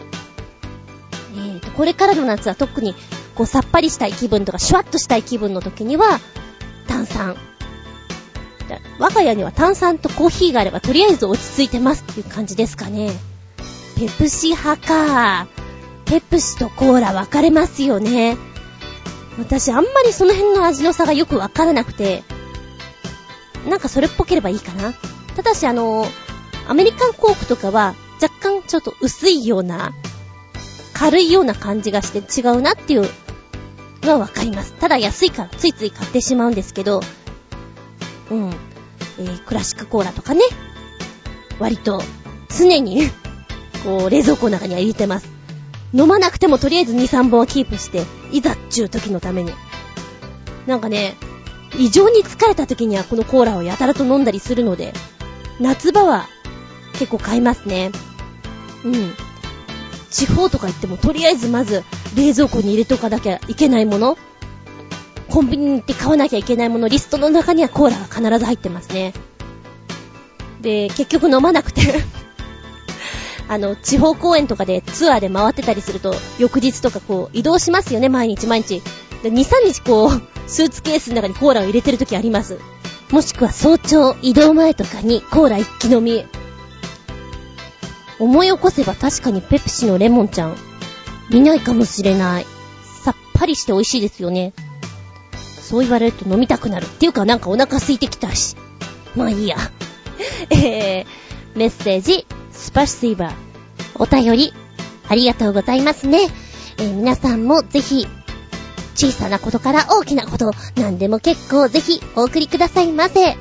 [1.36, 2.96] ーと、これからの夏は特に、
[3.36, 6.20] こうさっぱりしたい気分とか、シュワッとしたい気分の時には、
[6.88, 7.36] 炭酸。
[8.98, 13.12] 我が家には炭酸とコーヒーがあればとりあえず落ち着いてますっていう感じですかね。
[13.96, 15.48] ペプシ派か。
[16.06, 18.38] ペプシとコーラ分かれますよね。
[19.40, 22.24] 私あんまりその辺の味の差がよくわからなくて、
[23.68, 24.94] なんかそれっぽければいいかな。
[25.36, 26.06] ただしあの、
[26.68, 29.94] アメリカンコークとかは若干ちょっと薄いような、
[30.94, 33.10] 軽いような感じがして違うなっていう
[34.04, 34.74] のはわかります。
[34.74, 37.02] ただ安いからついつい買ってしまうんですけど、
[38.32, 38.50] うん。
[39.18, 40.42] えー、クラシックコーラとかね、
[41.60, 42.02] 割と
[42.50, 43.10] 常に
[43.86, 45.30] こう、冷蔵庫の中には入れてます。
[45.94, 49.54] 飲まなくてもとりあえず2、3本はキープして、いざっちゅう時のために。
[50.68, 51.16] なんかね、
[51.78, 54.94] 異常に疲れた時にはこのコーラをやたらと飲んだりするので、
[55.60, 56.28] 夏場は
[56.94, 57.92] 結構買いますね。
[58.84, 59.14] うん。
[60.10, 61.84] 地方とか行ってもとりあえずまず
[62.16, 64.18] 冷蔵庫に入れとかなきゃいけないもの、
[65.30, 69.14] コンビニに行って買わなきゃいけないものリストの中にはコーラが必ず入ってますね。
[70.62, 71.82] で、結局飲まなくて
[73.48, 78.82] あの、地方公演とかでツアーで回ってたりすると、翌日とかこう、移動しますよね、毎日毎日。
[79.24, 82.60] で、2、3日こう、スーツケースの中にコーラを入れてる時あります。
[83.12, 86.26] もしくは早朝、移動前とかにコーラ一気飲み。
[88.20, 90.56] 思い起こせば確かにペプシのレモンちゃん、
[91.30, 92.46] 見ないかもしれない。
[93.04, 94.54] さっぱりして美味しいですよね。
[95.62, 96.86] そう言われると飲みたくなる。
[96.86, 98.56] っていうかなんかお腹空いてきたし。
[99.16, 99.58] まあいいや。
[100.50, 103.34] えー、メッセージ、スパシーバー。
[103.96, 104.54] お便り、
[105.08, 106.24] ありがとうございますね。
[106.78, 108.08] えー、皆さんもぜひ、
[108.96, 113.36] 小さなことから大きなこと、何でも結構ぜひお送りくださいませ。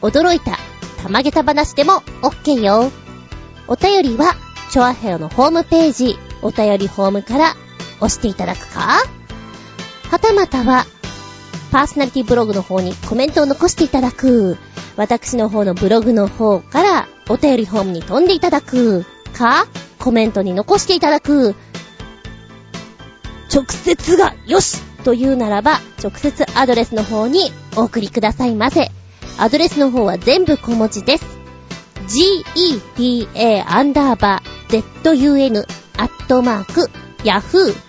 [0.00, 0.58] 驚いた、
[1.02, 2.90] たまげた話でも OK よ。
[3.68, 4.34] お便りは、
[4.70, 7.54] チョアヘオのホームページ、お便りホームから
[7.98, 8.98] 押していただくか
[10.10, 10.86] はたまたは、
[11.72, 14.58] パーソナリティブログの方にコメントを残していただく。
[14.96, 19.66] 私の方のブログの方からお便りホームに飛んでいただくか、
[19.98, 21.54] コメントに残していただく。
[23.52, 28.90] 直接がよしというならば、直接アドレスの方にお送りくださいませ。
[29.38, 31.24] アドレスの方は全部小文字です。
[32.06, 35.64] geta アンダーバー zun
[35.96, 36.90] アットマーク
[37.24, 37.82] yahoo.co.jp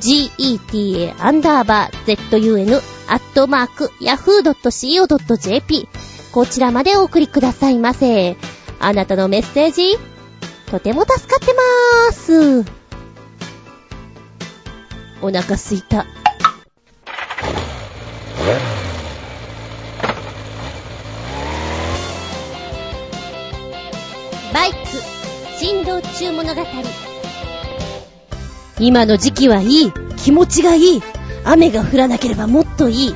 [0.00, 5.88] geta アンダーバー zun アットマーク yahoo.co.jp
[6.32, 8.36] こちらまでお送りくださいませ。
[8.80, 9.96] あなたのメッセージ、
[10.70, 12.70] とても助かってまーす。
[15.20, 16.06] お腹すいた。
[24.54, 24.76] バイク、
[25.58, 27.07] 振動中物語。
[28.80, 29.92] 今の時期はいい。
[30.16, 31.02] 気持ちがいい。
[31.44, 33.14] 雨が降らなければもっといい。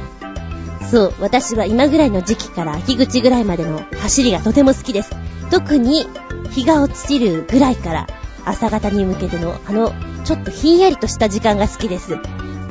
[0.91, 5.11] そう、私は今ぐらいの時期から秋口ぐらいまでの走りがとても好きです。
[5.51, 6.07] 特に
[6.51, 8.07] 日が落ちるぐらいから
[8.45, 9.93] 朝方に向けてのあの
[10.25, 12.19] ちょっとひんやりとした時間が好きです。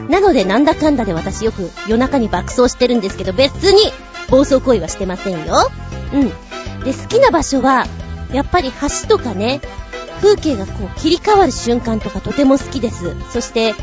[0.09, 3.91] なのでなんだかんだで私よく夜中に爆走してるんですけど別に
[4.29, 5.69] 暴走行為はしてませんよ。
[6.13, 6.29] うん。
[6.83, 7.85] で、好きな場所は
[8.33, 9.61] やっぱり橋とかね、
[10.21, 13.15] 風景がこう切り替わる瞬間とかとても好きです。
[13.31, 13.73] そして、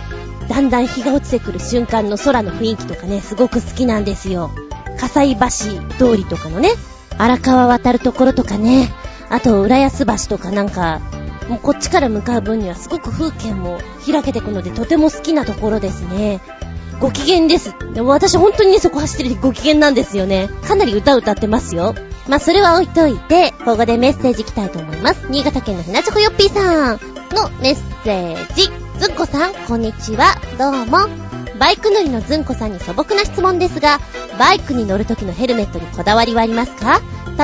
[0.49, 4.51] だんだん日が落ちてくる瞬間の空の雰囲気とかね、すごく好きなんですよ。
[4.99, 6.71] 葛西橋通りとかのね、
[7.19, 8.89] 荒川渡るところとかね、
[9.29, 11.01] あと浦安橋とかなんか、
[11.49, 16.41] もうこっちから向かう分にはすごく風景も開けてくのでとても好きなところですね。
[17.01, 17.75] ご機嫌です。
[17.95, 20.49] でも私本当にね、そこ走ってるご機嫌なんですよね。
[20.67, 21.95] かなり歌歌ってますよ。
[22.29, 25.27] まあ、それは置いといて、ここでメッセージいきたいと思います。
[25.31, 27.01] 新潟県のひなちょこよっぴーさん
[27.35, 28.71] のメッセージ。
[28.99, 30.35] ずんこさん、こんにちは。
[30.59, 31.09] どうも。
[31.59, 33.99] バイク乗りのずんこさんに素朴な質問ですが、
[34.39, 37.01] バイクに乗る時のヘルメットにこだわりはありますか？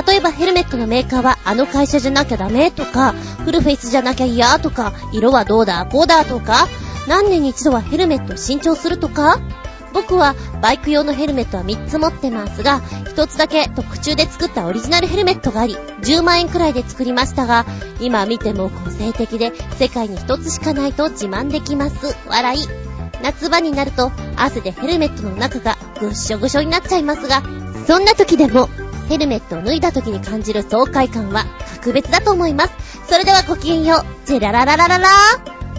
[0.07, 3.13] 例えばヘルメットのメーカーはあの会社じゃなきゃダメとか、
[3.45, 6.69] フルフェイスじゃなきゃ嫌とか、色はどうだこうだとか、
[7.09, 9.41] 何年に一度はヘルメットを新調するとか？
[9.95, 17.65] 僕はバイク用のヘルメットは3つ持ってますが、1つだけ特注で作ったオリジナルヘルメットがあり、10万円くらいで作りましたが、
[18.01, 22.17] 今見ても個性的で世界に1つしかないと自慢できます。
[22.29, 22.61] 笑い。
[23.23, 27.43] 夏場になると汗でヘルメットの中がぐっしょぐしょになっちゃいますが、
[27.87, 28.69] そんな時でも
[29.09, 31.45] ヘルメットを脱いだ時に感じる爽快感は
[31.77, 32.75] 格別だと思います。
[33.09, 34.27] それではごきげんよう。
[34.27, 35.09] ジェララララララ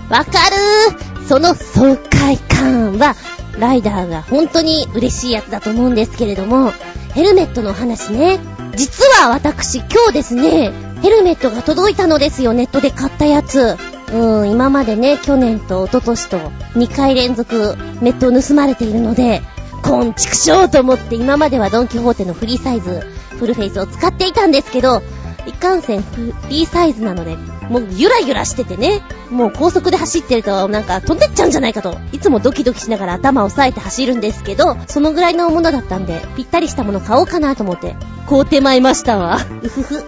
[0.09, 3.15] わかるーその爽快感は、
[3.59, 6.71] ライダーが本当に嬉しいやつだと思うんですけれども、
[7.13, 8.39] ヘルメットの話ね。
[8.75, 13.77] 実は私今日ですね、ヘルメットが届いたのですよ、ネットで買ったやつ。
[14.13, 16.37] うん、今までね、去年と一昨年と
[16.75, 19.41] 2回連続ネットを盗まれているので、
[19.81, 23.01] コンチクショーと思って今まではドンキホーテのフリーサイズ、
[23.37, 25.01] フルフェイスを使っていたんですけど、
[25.47, 27.37] いかんせんフリーサイズなので、
[27.69, 37.95] もうゆらゆらしててね、もう高速で走ってるとなんか飛んでっちゃうんじゃないかと、いつもドキドキしながら頭を押さえて走るんですけど、そのぐらいのものだったんで、ぴったりしたもの買おうかなと思って、
[38.27, 39.37] 買うてまいましたわ。
[39.63, 40.03] うふふ。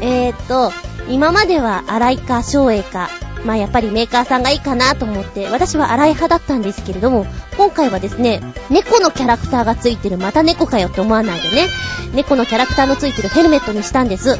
[0.00, 0.72] えーっと、
[1.08, 3.08] 今までは荒井か昭栄か、
[3.44, 11.68] まあやっぱりメーカーさんがいいかなと思って、私は荒い派だったんですけれども、今回はですね、猫のキャラクターがついてる、また猫かよって思わないでね、
[12.12, 14.38] 猫のキャラクターのついてるヘルメットにしたんです。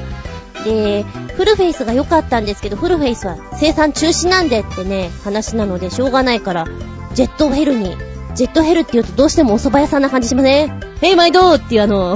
[0.66, 1.04] で、
[1.36, 6.66] フルフェイスが良かったんですけど、フルフェイスは生産中止なんでってね、話なのでしょうがないから、
[7.14, 7.96] ジェットヘルに、
[8.34, 10.80] ジェットヘルって言うとどうしてもお蕎麦屋さんな感じしません？
[11.00, 12.14] ヘイマイドーっていうあの、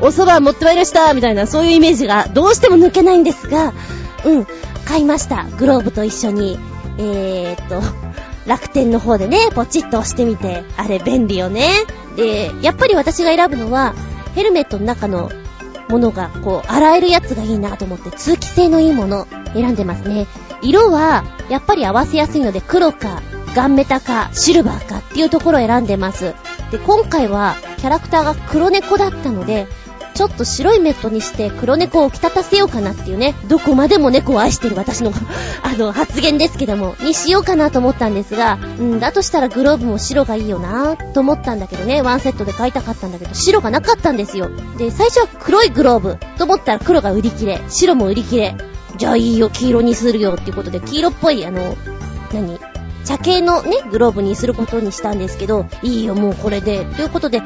[0.00, 3.72] お蕎麦持ってまいりましたみたいな、そういうイメージがどうしても抜けないんですが、
[4.24, 4.46] うん、
[4.84, 5.44] 買いました。
[5.58, 6.58] グローブと一緒に。
[6.96, 7.80] えーっと、
[8.46, 11.70] 楽天の方でね、ポチッと押してみて、あれ便利よね。
[12.16, 13.94] で、やっぱり私が選ぶのは、
[14.36, 15.30] ヘルメットの中の
[15.94, 20.26] ものが、こう、洗えるやつがいいなと思って、通気性のいいもの、選んでますね。
[20.60, 23.22] 色は、やっぱり合わせやすいので、黒か、
[23.54, 26.34] ガンメタか、シルバーかっていうところを選んでます。
[26.72, 29.68] で、今回は、キャラクターが黒猫だったので、
[30.14, 35.12] ちょっと白いメットにして黒猫を着立たせようかなっていうね、どこまでも猫を愛してる私の
[35.62, 44.50] あの、発言ですけども、にしようかなと思ったんですが、うん、だとしたらグローブも白がいいよなと思ったんだけどね、ワンセットで買いたかったんだけど、白がなかったんですよ。
[44.78, 48.56] で、最初は黒いグローブと思ったら黒が売り切れ、白も売り切れ。
[48.96, 51.76] じゃあいいよ、黄色にするよっていうことで、黄色っぽい、あの、
[52.32, 52.58] 何？
[53.04, 56.84] 茶系のね、グローブにすることにしたんですけど、いいよ、もうこれで。
[56.96, 57.42] ということで、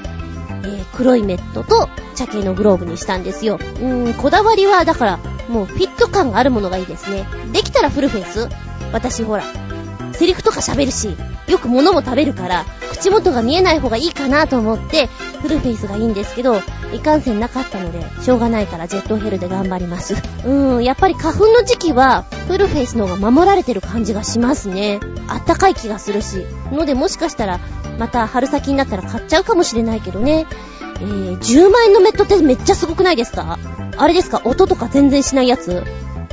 [0.68, 3.57] えー、黒いメットと茶系のグローブにしたんですよ。
[3.57, 7.26] うーん、こだわりは、だから、もうフィット感があるものがいいですね。
[7.52, 8.48] できたらフルフェイス
[8.92, 9.44] 私ほら、
[10.18, 15.07] セリフとか喋るし、よく物も食べるから、口元が見えない方がいいかなと思って、
[15.40, 16.61] フルフェイスがいいんですけど、
[16.92, 20.16] いかんせんなかったので、しょうがないからジェットヘルで頑張ります。
[20.44, 24.98] うん、やっぱり花粉の時期は、フルフェイスの方が守られてる感じがしますね。
[25.28, 26.44] あったかい気がするし。
[26.72, 27.61] のでもしかしたら、
[27.98, 30.46] また春先になったら買っちゃうかもしれないけどね。
[31.00, 33.57] えー、10万円のメットってめっちゃすごくないですか？
[33.96, 34.40] あれですか？
[34.44, 35.85] 音とか全然しないやつ？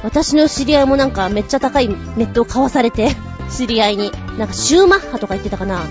[0.04, 1.96] 私の知り合いもなんかめっちゃ高いネ
[2.26, 3.16] ットを買わされて、
[3.50, 4.12] 知り合いに。
[4.38, 5.82] なんかシューマッハとか言ってたかな？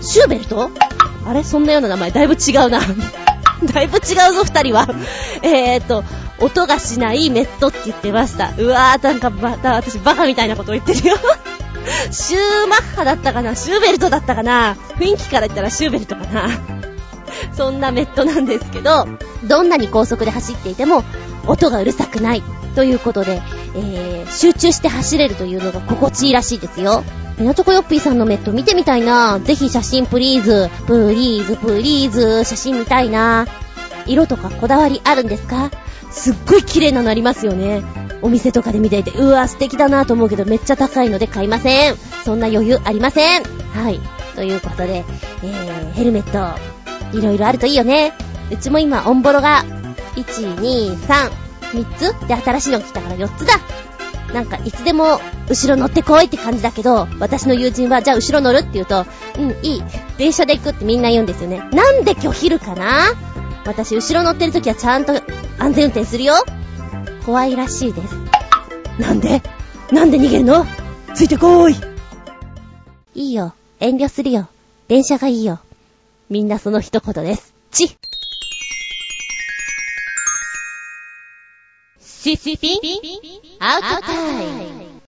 [0.00, 0.70] シューベルト？
[1.26, 1.42] あれ？
[1.42, 2.10] そんなような名前？
[2.10, 2.80] だいぶ違うな。
[3.72, 4.00] だいぶ違
[4.30, 4.86] うぞ、二人は。
[5.42, 6.04] えーと、
[6.40, 8.52] 音がしないメットって言ってました。
[8.58, 11.16] うわー、なんかまた私バカみたいなこと言ってるよ。
[12.10, 13.54] シューマッハだったかな？
[13.54, 14.76] シューベルトだったかな？
[14.98, 16.48] 雰囲気から言ったらシューベルトかな？
[17.56, 19.08] そんなメットなんですけど、
[19.44, 21.04] どんなに高速で走っていても、
[21.46, 22.42] 音がうるさくない。
[22.76, 23.42] ということで、
[23.74, 27.02] えー、集中して走れるというのが心地いいらしいですよ。
[27.38, 30.68] 港区よっぴーさんのメット見てみたいなぜひ写真プリーズ。
[30.86, 32.44] プリーズ、プリーズ。
[32.44, 33.46] 写真見たいな
[34.06, 35.70] 色とかこだわりあるんですか？
[36.12, 37.82] すっごい綺麗なのありますよね。
[38.22, 41.96] お店とかで見ていて、うわ、素敵だなと思うけど、めっちゃ高いので買いません。
[42.24, 43.42] そんな余裕ありません。
[43.42, 44.00] はい。
[44.34, 45.04] ということで、
[45.42, 46.58] えー、ヘルメット、
[47.16, 48.12] いろいろあるといいよね。
[48.50, 49.64] うちも今、オンボロが、
[50.14, 52.28] 1、2、3、3つ？
[52.28, 53.54] で新しいの来たから4つだ。
[54.34, 59.06] なんか、いつでも、後ろ乗ってこいって感じだけど、私の友人は、じゃあ後ろ乗るって言うと、
[59.38, 59.82] うん、いい。
[60.18, 61.58] 電車で行くってみんな言うんですよね。
[61.72, 63.12] なんで拒否るかな？
[63.64, 65.12] 私、後ろ乗ってる時はちゃんと
[65.58, 66.34] 安全運転するよ。
[67.24, 68.14] 怖いらしいです。
[68.98, 69.42] なんで？
[69.92, 70.66] なんで逃げるの？
[71.14, 71.76] ついてこーい。
[73.14, 73.54] いいよ。
[73.78, 74.48] 遠慮するよ。
[74.88, 75.60] 電車がいいよ。
[76.28, 77.54] みんなその一言です。
[77.70, 77.96] ち
[82.26, 82.80] シシピ
[83.60, 85.00] アウトタイム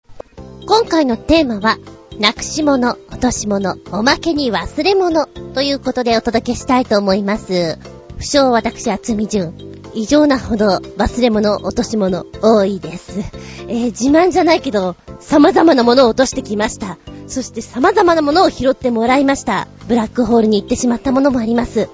[0.68, 1.76] 今回のテーマは、
[2.20, 7.76] なくし物、落とし物、おまけに忘れ物ということでお届けしたいと思います。
[8.18, 9.52] 不詳私、厚み純。
[9.94, 13.18] 異常なほど忘れ物、落とし物多いです。
[13.66, 16.98] えー、自慢じゃないけど、様々なものを落としてきました。
[17.26, 19.66] そして様々なものを拾ってもらいました。
[19.88, 21.88] ブラックホールに行ってしまったものもあります。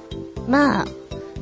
[0.49, 0.85] まあ、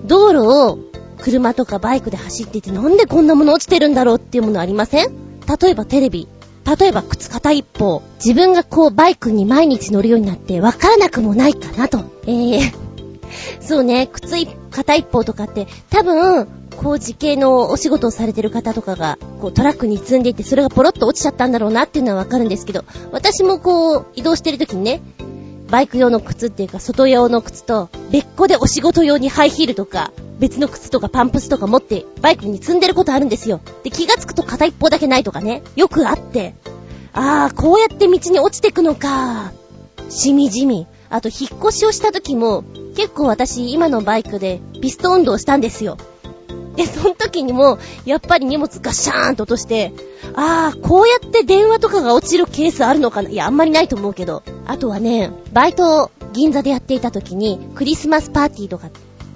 [0.05, 0.79] 道路を
[1.23, 5.13] 車とかバイクで走っていてなんでこんなもの落ちてるんだろうっていうものありません？
[5.61, 6.29] 例えばテレビ。
[6.79, 8.03] 例えば靴片一方。
[8.17, 11.99] 自分がこうバイクに毎日乗るようになってわからなくもないかなと。
[12.27, 12.61] えー、
[13.61, 25.01] そうね、靴片一方とかって多分、工事系のお仕事をされてる方とかが、こうトラックに積んでいてそれがポロッと落ちちゃったんだろうなっていうのはわかるんですけど、私もこう移動してる時にね、
[25.73, 33.59] バイク用の靴っていうか、外用の靴と、別個でお仕事用にハイヒールとか、別の靴とかパンプスとか持って、バイクに積んでることあるんですよ。
[33.83, 36.55] で、気がつくと片一方だけないとかね、よくあって、
[37.15, 39.53] あー、こうやって道に落ちてくのか。
[40.11, 40.87] しみじみ。
[41.09, 42.65] あと、引っ越しをした時も、
[42.95, 45.97] 結構私、今のバイクで、ピスト運動したんですよ。
[46.77, 49.93] で、その時にも、やっぱり荷物ガシャーンと落として、
[50.35, 53.29] あー、こうやって電話とかが落ちるケースあるのかな？
[53.29, 54.43] いや、あんまりないと思うけど。
[54.67, 58.89] あとはね、バイトを銀座でやっていた時に、クリスマスパーティーとか、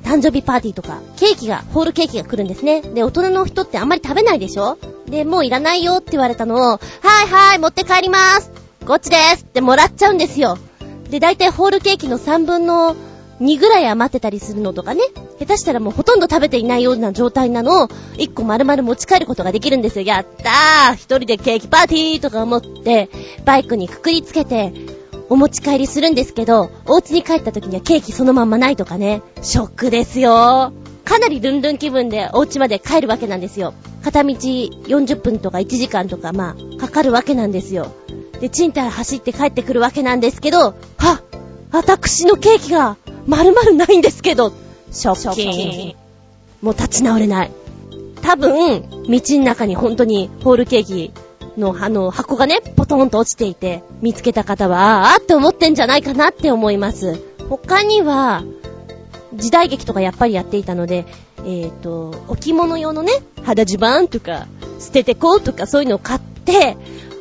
[0.03, 2.81] 誕生日パーティーとか、ケーキが、ホールケーキが来るんですね。
[2.81, 4.79] で、大人の人ってあんまり食べないでしょ？
[5.07, 6.79] で、もういらないよって言われたのを、はい
[7.29, 8.51] はい、持って帰ります
[8.87, 10.59] こっちですってもらっちゃうんですよ。
[11.11, 12.97] で、だいたいホールケーキの3分の
[13.41, 15.03] 2ぐらい余ってたりするのとかね。
[15.39, 20.07] 下手したらもうほとんど食べていないような状態なのを、1個丸々持ち帰ることができるんですよ。
[20.07, 23.11] やったー一人でケーキパーティーとか思って、
[23.45, 24.73] バイクにくくりつけて、
[25.29, 29.23] お持ち帰りするんですけど、お家に帰った時にはケーキそのまんまないとかね。
[29.43, 30.73] ショックですよ。
[31.05, 33.75] かなりルンルン気分でお家まで帰るわけなんですよ。
[34.03, 37.93] 片道40分とか1時間とかまあ、かかるわけなんですよ。
[38.41, 40.75] で、賃貸走って帰ってくるわけなんですけど、はっ
[41.73, 44.53] 私のケーキが丸々ないんですけど、
[44.93, 45.97] ショッキング。
[46.63, 47.51] もう立ち直れない。
[48.23, 51.13] 多分、道の中に本当にホールケーキ
[51.59, 57.21] のあの箱がね、ポトンと落ちていて、見つけた方は、あーって思ってんじゃないかなって思います。
[57.49, 58.43] 他には、
[59.35, 61.05] 時代劇とかやっぱりやっていたので、
[61.39, 63.13] えっ、ー、と、置物用のね、
[63.45, 64.47] 肌襦袢とか、
[64.79, 66.77] 捨ててこうとかそういうのを買って、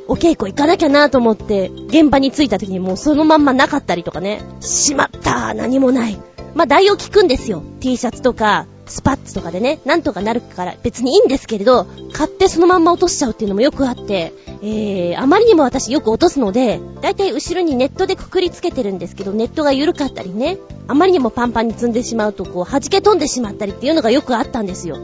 [0.08, 4.42] お稽古行かなきゃなと思って、現場に着いた時にもうそのまんまなかったりとかね。
[4.62, 6.18] しまった何もない。
[6.54, 7.64] まあ、代用聞くんですよ。
[7.80, 14.32] T シャツとか、スパッツとかでね、なんとかなるから別にいいんですけれど、買ってそのまんま落としちゃうっていうのもよくあって、
[14.62, 24.98] えー、あまりにも私よく落とすので、だいたい後ろにネットでくくりつけてるんですけど、ネットが緩かったりね、あまりにもパンパンに積んでしまうと、こう、弾け飛んでしまったりっていうのがよくあったんですよ。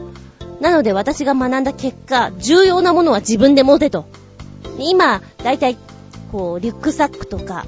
[0.60, 4.06] なので私が学んだ結果、重要なものは自分で持てと。
[4.78, 5.76] 今、だいたい、
[6.30, 7.66] こう、リュックサックとか、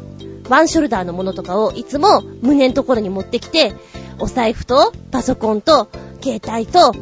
[0.49, 3.73] ワンショルダーのものとかをいつも胸のところに持ってきて、
[4.19, 5.89] お財布とパソコンと
[6.23, 6.93] 携帯と、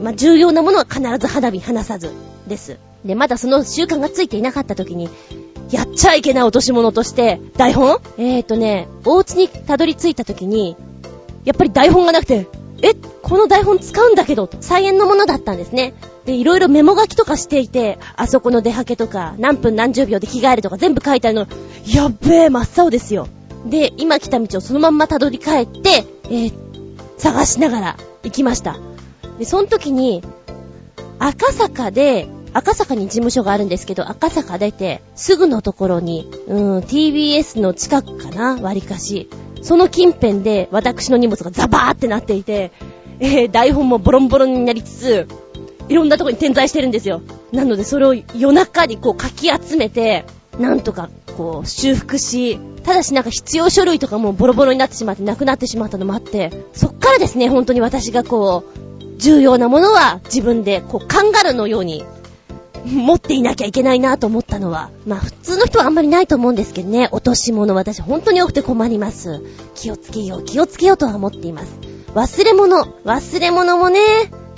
[0.00, 2.10] まあ、重要なものは必ず花火離さず
[2.48, 2.78] です。
[3.04, 5.08] で、まだその習慣がついていなかった時に、
[5.70, 8.00] やっちゃいけない落とし物として、台本？
[8.18, 10.76] えーとね、お家にたどり着いた時に、
[11.44, 12.46] やっぱり台本がなくて、
[12.82, 15.94] え、この台本使うんだけど、菜園のものだったんですね。
[16.24, 21.46] で、いろいろメモ書きとかしていて、あそこの出はけとか、何分何十秒で着替えるとか全部書いてあるの、
[21.86, 23.28] やっべえ、真っ青ですよ。
[23.66, 26.52] で、今来た道をそのまんま辿り帰って、えー、
[27.18, 28.76] 探しながら行きました。
[29.38, 30.22] で、その時に、
[31.18, 39.30] 赤坂で、赤坂に事務所があるんですけど、赤坂出て、すぐのところに、うーん、TBS の近くかな割かし。
[39.62, 42.72] その近辺で私の荷物がザバーってなっていて、
[43.20, 45.28] えー、台本もボロンボロンになりつつ、
[45.88, 47.22] いろんなとこに点在してるんですよ。
[47.52, 50.24] なのでそれを夜中にこうかき集めて、
[50.58, 62.04] なんとかこう修復し、ただしなんか必要書類とかもボロボロになってしまってなくなってしまったのもあって、そっからですね、本当に私がこう、重要なものは自分でこうカンガルーのように
[62.84, 69.42] 持っていなきゃいけないなと思ったのは、まあ普通の人はあんまりないと思うんですけどね、落とし物私本当に多くて困ります。
[69.74, 71.78] 気をつけよう、気をつけようとは思っています。
[72.14, 74.00] 忘れ物、忘れ物もね、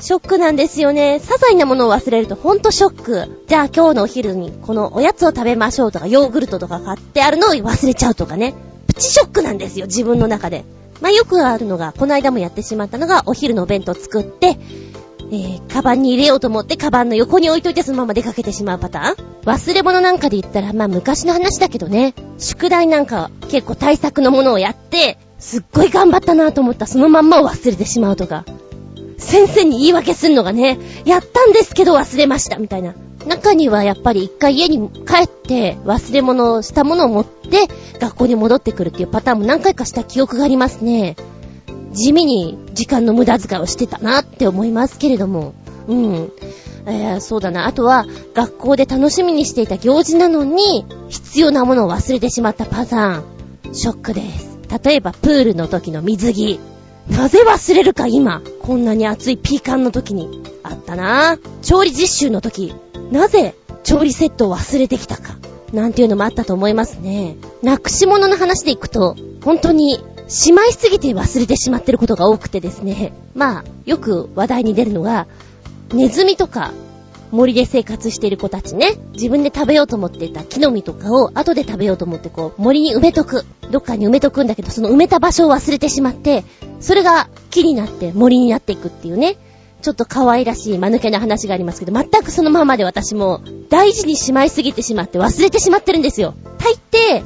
[0.01, 1.21] ショックなんですよね。
[1.23, 3.45] 些細なものを忘れるとほんとショック。
[3.47, 8.55] じゃあ今日のお昼にこのおやつを食べましょうとか、ヨーグルトとか買ってあるのを忘れちゃうとかね。
[8.87, 10.65] プチショックなんですよ、自分の中で。
[11.01, 14.59] まあよくあるのが、この間もやってしまったのが、お昼のお弁当作って、
[15.31, 28.45] えー、カバンに入れようと思って、カバンの横に置いといてそのまま出かけてしまうパターン忘れ物なんかで言ったら、まあ昔の話だけどね、宿題なんか結構対策のものをやって、すっごい頑張ったなと思ったそのまんまを忘れてしまうとか。
[29.17, 32.95] 先生に言い訳するのがね、やったんですけど忘れました、みたいな。
[33.27, 37.69] 中にはやっぱり一回家に帰って忘れ物をしたものを持って
[37.99, 41.17] 学校に戻ってくるっていうパターンも何回かした記憶がありますね。
[41.95, 45.55] 地味に時間の無駄遣いをしてたなって思いますけれども。
[45.89, 46.33] うん。
[46.87, 47.67] えー、そうだな。
[47.67, 53.75] あとは、学校で楽しみにしていた行事なのに、必要なものを忘れてしまったパターン。
[53.75, 54.59] ショックです。
[54.85, 56.61] 例えば、プールの時の水着。
[57.09, 58.43] なぜ忘れるか今。
[58.63, 60.43] こんなに熱いピーカンの時に。
[60.63, 62.75] あったな調理実習の時。
[63.13, 65.37] なぜ、調理セットを忘れてきたか。
[65.73, 67.37] なんていうのもあったと思いますね。
[67.63, 73.13] なくし物の話でいくと、本当に、しまいすぎて忘れてしまってることが多くてですね。
[73.35, 75.27] まあ、よく話題に出るのが、
[75.93, 76.73] ネズミとか、
[77.31, 83.45] 森で生活している子たちね、自分で食べようと思っていた木の実とかを後で食べようと思ってこう、森に埋めとく。
[83.71, 86.45] どっかに埋めとくんだけど、その埋めた場所を忘れてしまって、
[86.81, 89.37] それが木になって森になっていくっていうね。
[89.83, 96.35] ちょっと可愛らしい間抜けな話がありますけど、全くそのままで私も大事にしまいすぎてしまって忘れてしまってるんですよ。
[96.59, 97.23] 大抵、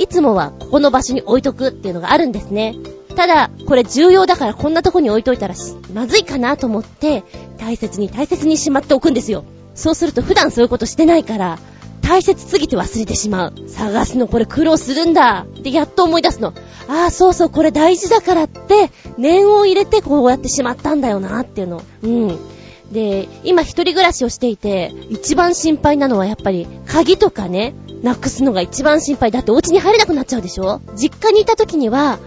[0.00, 2.74] いつもはここの場所に置いとくっていうのがあるんですね。
[3.16, 5.54] ただ、これ重要だからこんなとこに置いといたら
[5.92, 7.22] まずいかなと思って、
[7.58, 9.44] 大切に大切にしまっておくんですよ。
[9.74, 11.58] そうすると普段そういうことしてないから、
[12.00, 13.68] 大切すぎて忘れてしまう。
[13.68, 15.46] 探すのこれ苦労するんだ。
[15.62, 16.54] で、やっと思い出すの。
[16.88, 21.82] ああ、そうそう、これ大事だからって、念を入れてこうやってしまったんだよなっていうの。
[22.02, 22.38] うん。
[22.90, 30.80] で、今一人暮らしをしていて、一番心配なのはやっぱり、鍵とかね、なくすのが一番心配だってお家に入れなくなっちゃうでしょ？
[30.96, 32.18] 実家にいた時には、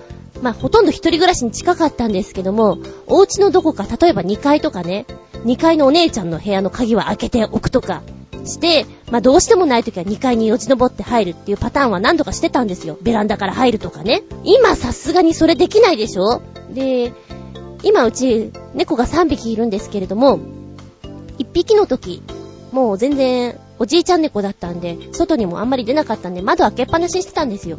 [0.41, 5.05] まあ、ほとんど一人暮らしに近かったんですけども、お家のどこか、例えば2階とかね、
[5.45, 8.01] 2階のお姉ちゃんの部屋の鍵は開けておくとか
[8.45, 12.97] して、まあ、どうしてもない時は2階によじ登って入るっていうパターンは何度かしてたんですよ。
[13.01, 14.23] ベランダから入るとかね。
[14.43, 16.41] 今さすがにそれできないでしょ？
[16.71, 17.13] で、
[17.83, 20.39] 今うち猫が3匹いるんですけれども、
[21.39, 22.21] 1匹の時、
[22.71, 27.77] もう全然おじいちゃん猫だったんで、外にもあんまり出なかったんで、窓開けっぱなしにしてたんですよ。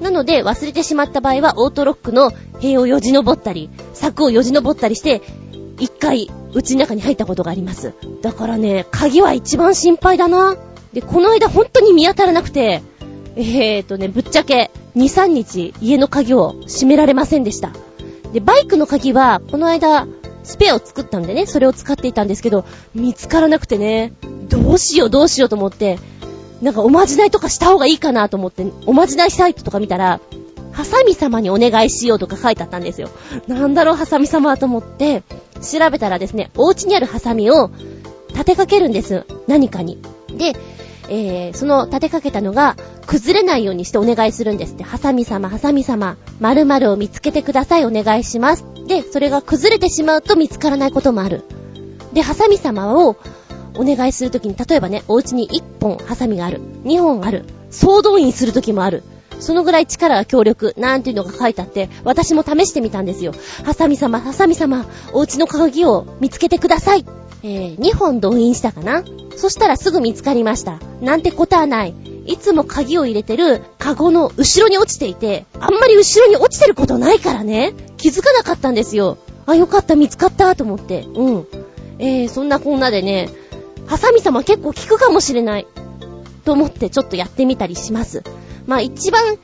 [0.00, 2.30] なので、忘れてしまった場合は、オートロックの
[2.60, 5.22] 塀をよじ登ったり、柵をよじ登ったりして、
[5.80, 7.94] 一回、うちの中に入ったことがあります。
[8.22, 10.56] だからね、鍵は一番心配だな。
[10.92, 12.84] で、この間本当に見当たらなくて、
[13.34, 17.72] えーとね、ぶっちゃけ、2、3日家の鍵を閉められませんでした。
[18.32, 20.06] で、バイクの鍵は、この間、
[20.50, 24.12] スペアを作ったんでね、それを使っていたんですけど、見つからなくてね、
[24.48, 25.98] どうしようどうしようと思って、
[26.60, 30.20] なんかおまじないとかした方がいいかなと思って、おまじないサイトとか見たら、
[30.72, 33.08] ハサミ様にお願いしようとか書いてあったんですよ。
[33.48, 35.22] なんだろう、ハサミ様と思って、
[35.60, 37.70] 調べたらですね、お家にあるハサミを
[38.30, 39.24] 立てかけるんです。
[39.46, 39.98] 何かに。
[40.28, 40.54] で、
[41.10, 44.84] えー、その立てかけたのが、崩れないようにしてお願いするんですって。
[44.84, 48.64] ハサミ様、ハサミ様、〇〇を見つけてください、お願いします。
[48.86, 51.42] で、それが崩れてしまうと見つからないこともある。
[52.12, 53.16] で、ハサミ様を
[53.76, 56.60] お願いするときに、例えばね、お家に1本ハサミがある。
[56.84, 57.44] 2本ある。
[57.70, 59.02] 総動員するときもある。
[59.40, 63.32] そのぐらい力が強力、なんていうのが書いてあって、私も試してみたんですよ。
[63.64, 67.04] ハサミ様、ハサミ様、お家の鍵を見つけてください。
[67.42, 69.04] えー、2本動員したかな？
[69.36, 70.78] そしたらすぐ見つかりました。
[71.00, 71.94] なんてことはない。
[72.26, 77.72] いつも鍵を入れてるカゴの後ろに落ちていて、あんまり後ろに落ちてることないからね。
[77.96, 79.18] 気づかなかったんですよ。
[79.46, 81.02] あ、よかった、見つかったと思って。
[81.14, 81.46] うん。
[81.98, 83.30] えー、そんなこんなでね、
[83.86, 85.66] ハサミ様結構効くかもしれない。
[86.44, 88.22] と思ってちょっとやってみたりします。
[88.66, 89.38] まあ一番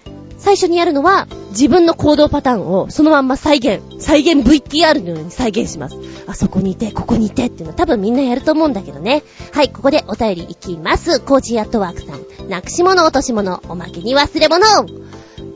[0.47, 5.97] 最初にやるのは、自分の行動パターンをそのまんま再現、再現 VTR のように再現します。
[6.29, 9.25] あそこにいて、ここにいてっていうのは多分みんなやると思うんだけどね。
[9.51, 11.19] はい、ここでお便りいきます。
[11.19, 12.49] コーチアットワークさん。
[12.49, 14.65] なくし物、落とし物、おまけに忘れ物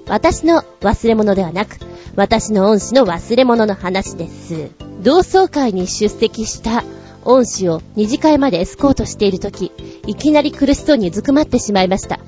[0.09, 1.77] 私の忘れ物ではなく、
[2.17, 4.71] 私の恩師の忘れ物の話です。
[5.05, 6.83] 同窓会に出席した
[7.25, 9.71] 恩師を二次会までエスコートしているとき、
[10.09, 12.19] いきなり苦しそうにうずくまってしまいました。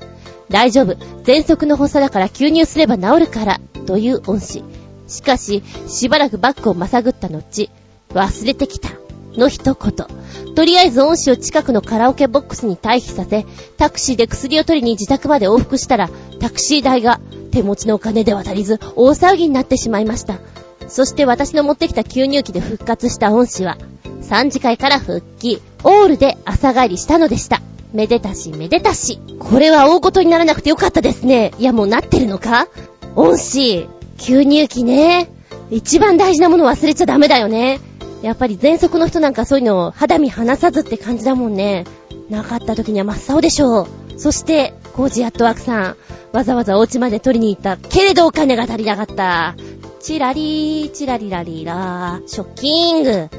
[0.49, 0.93] 大丈夫。
[1.23, 3.59] 喘息の発作だから吸入すれば治るから。
[3.85, 4.63] という恩師。
[5.07, 7.69] しかし、しばらくバッグをまさぐった後、
[8.13, 8.89] 忘れてきた。
[9.37, 10.55] の一言。
[10.55, 13.45] とりあえず恩師を近くのカラオケボックスに退避させ、
[13.77, 17.19] タクシーで薬を取りに自宅まで往復したら、タクシー代が
[17.51, 20.39] 手持ちのお金では足りず、大騒ぎになってしまいました。
[20.87, 23.77] そして私の持ってきた吸入器で復活した恩師は、
[24.21, 27.61] 3次会から復帰、オールで朝帰りしたのでした。
[27.93, 29.19] めでたしめでたし。
[29.39, 31.51] これは大事にならなくてよかったですね。
[31.59, 32.67] いやもうなってるのか？
[33.15, 33.87] 恩師、
[34.17, 35.29] 吸入器ね。
[35.69, 37.79] 一番大事なもの忘れちゃダメだよね。
[38.21, 41.85] やっぱり喘息の人なんかそういうのを肌身離さずって感じだもんね。
[42.29, 43.87] なかった時には真っ青でしょう。
[44.17, 45.97] そして、コージアットワークさん、
[46.31, 47.77] わざわざお家まで取りに行った。
[47.77, 49.55] けれどお金が足りなかった。
[49.99, 53.29] チラリー、チラリラリーラー、ショッキング。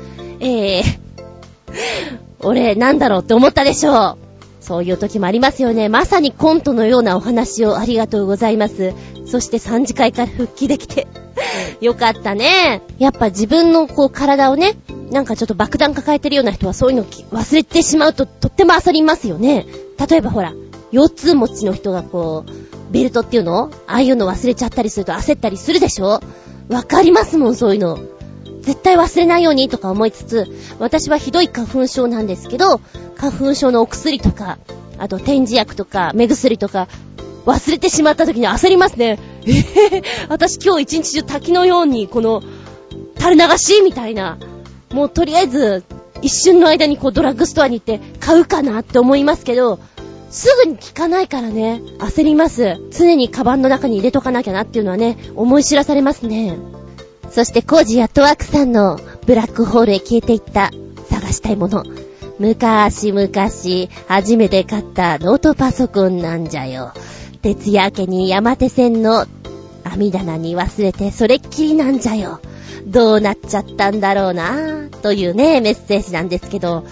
[0.41, 0.83] えー、
[2.41, 4.24] 俺なんだろうって思ったでしょう。
[4.65, 5.89] そういう時もありますよね。
[5.91, 8.95] まさにコントのようなお話をありがとうございます。
[9.27, 11.07] そして3次会から復帰できて
[11.81, 12.83] よかったね。
[12.99, 14.77] やっぱ自分のこう体をね、
[15.11, 19.67] なんかちょっと爆弾抱えてるような人はそういうの忘れてしまうととっても焦りますよね。
[20.09, 20.55] 例えばほら、
[20.93, 23.71] 腰痛持ちの人がこう、ベルトっていうの？
[23.87, 26.21] ああいうの忘れちゃったりすると焦ったりするでしょ？
[26.69, 27.99] わかりますもん、そういうの。
[28.65, 30.47] 絶対忘れないようにとか思いつつ、
[30.79, 32.81] 私はひどい花粉症なんですけど、
[33.17, 34.59] 花粉症のお薬とか、
[34.99, 36.89] あと点字薬とか、目薬とか、
[37.47, 39.19] 忘れてしまった時に焦りますね。
[39.45, 42.43] え、ー、私今日一日中滝のように、この、
[43.19, 44.39] 垂れ流しみたいな。
[44.93, 45.85] もうとりあえず、
[46.23, 49.79] 一瞬の間にこうドラッグストアに行って買うかなって思いますけど、
[50.31, 52.79] すぐに効かないからね、焦ります。
[52.91, 56.57] 常にカバンの中に入れとかなきゃなっていうのはね、思い知らされますね。
[57.31, 60.71] そしてコージやトワークさんのブラックホールへ消えていった
[61.11, 61.85] 探したいもの。
[62.39, 66.93] 昔々、初めて買ったノートパソコンなんじゃよ。
[67.43, 69.27] 徹夜明けに山手線の
[69.85, 72.41] 網棚に忘れてそれっきりなんじゃよ。
[72.87, 76.85] どうなっちゃったんだろうなというね、メッセージなんですけど、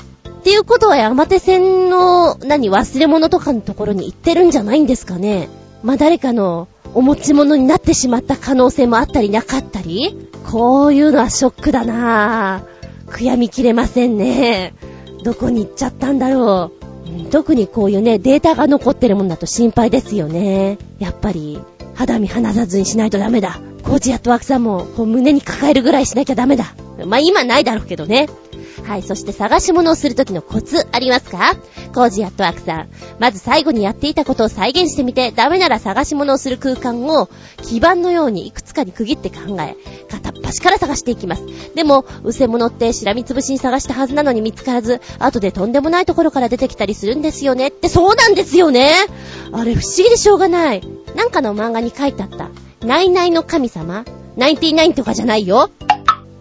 [0.43, 5.49] っていうことは山手線の、何、忘れ物とかのところに行ってるんじゃないんですかね。
[5.83, 10.17] まあ、誰かのお持ち物になってしまった可能性もあったりなかったり？
[10.51, 13.11] こういうのはショックだなぁ。
[13.11, 14.75] 悔やみきれませんね。
[15.25, 17.31] どこに行っちゃったんだろう。
[17.31, 20.79] 特にこういうね、データが残ってるもんだと心配ですよね。
[20.99, 21.61] やっぱり、
[21.95, 23.61] 肌身離さずにしないとダメだ。
[23.83, 26.75] コーチやットワークさんも、こう胸に抱えるぐらいしなきゃダメだ。
[27.07, 28.29] まあ、今ないだろうけどね。
[28.85, 31.55] はい、そして探し物をするときのコツありますか？
[31.95, 32.91] コージアットワークさん。
[33.19, 37.31] まず最後にやっていたことを再現してみて、ダメなら探し物をする空間を
[37.63, 39.77] 基盤のようにいくつかに区切って考え、
[40.11, 41.45] 片っ端から探していきます。
[41.75, 48.91] でも、うせ物ってしらみつぶしに探したはずなのに見つからず、後でとんでもないところから出てきたりするんですよねってそうなんですよね
[49.53, 50.83] あれ不思議でしょうがない。
[51.17, 52.51] なんかの漫画に書いてあった。
[52.85, 54.05] ナイナイの神様？
[54.37, 55.71] ナインティナインとかじゃないよ。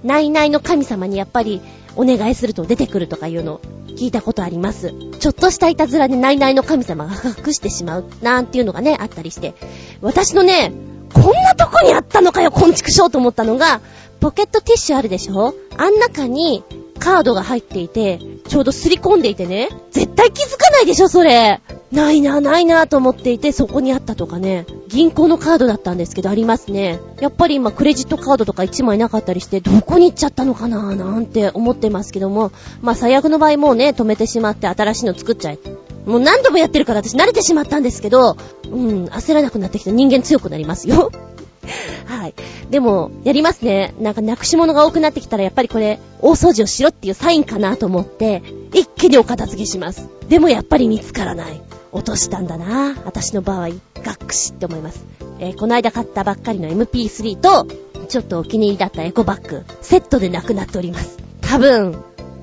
[0.03, 1.61] ナイナイの神様にやっぱり
[1.95, 4.93] お願いすると出てくるとかいうの聞いたことあります。
[5.19, 9.53] ちょっとしたいたずらで内々の神様が隠してしまうなんていうのがね、あったりして。
[10.01, 10.71] 私のね、
[11.13, 13.81] こんなとこにあったのかよ、こんちくしょうと思ったのが、
[14.19, 15.53] ポケットティッシュあるでしょ？
[15.77, 16.63] あん中に
[17.01, 21.59] カードが入っていて、ちょうどすり込んでいてね、絶対気づかないでしょ、それ。
[21.91, 24.67] ないな、ないなと思っていて、そこにあったとかね。
[24.87, 26.99] 銀行のカードだったんですけど、ありますね。
[27.19, 35.59] やっぱり今、クレジットカードとか1枚なかったりして、どこに行っちゃったのかななんて思ってますけども、まあ最悪の場合もうね、止めてしまって新しいの作っちゃえ。
[36.05, 41.11] もう何度もやってるから私慣れてしまったんですけど、うん、焦らなくなってきた人間強くなりますよ。
[42.05, 42.33] はい。
[42.69, 43.93] でも、やりますね。
[43.99, 48.41] なんか、なくし物が多くなってきたら、やっぱりこれ、大掃除をしろっていうサインかなと思って、
[48.73, 50.09] 一気にお片付けします。
[50.27, 51.61] でもやっぱり見つからない。
[51.91, 55.05] 落としたんだな私の場合、ガックシって思います。
[55.39, 57.67] えー、この間買ったばっかりの MP3 と、
[58.07, 61.17] ちょっとお気に入りだったエコバッグ、セットでなくなっております。
[61.41, 61.97] 多分、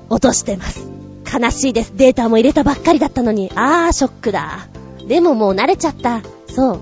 [0.09, 0.87] 落としてます。
[1.31, 1.93] 悲しいです。
[1.95, 4.67] データも入れたばっかりだったのに、あー、ショックだ。
[5.07, 6.21] でももう慣れちゃった。
[6.47, 6.79] そう。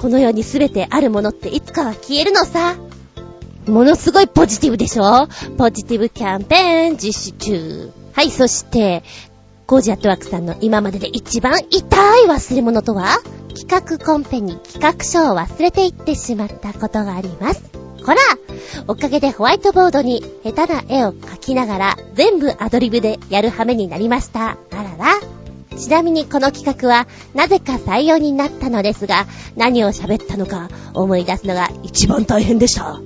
[0.00, 2.76] この世に全てあるものっていつかは消えるのさ。
[3.66, 5.28] ものすごいポジティブでしょ？
[5.58, 7.90] ポジティブキャンペーン実施中。
[8.12, 9.02] はい、そして、
[9.66, 13.18] コージアットワークさんの今までで一番痛い忘れ物とは？
[13.54, 17.62] 企画コンペに企画書を忘れていってしまったことがあります。
[18.04, 18.16] ほら
[18.86, 24.52] おかげでホワイトボードに下手な絵を描きながら全部アドリブでやる羽目になりました。
[24.52, 25.37] あらら。
[25.78, 29.26] ちなみにこの企画はなぜか採用になったのですが、
[29.56, 33.00] 何を喋ったのか思い出すのが一番大変でした。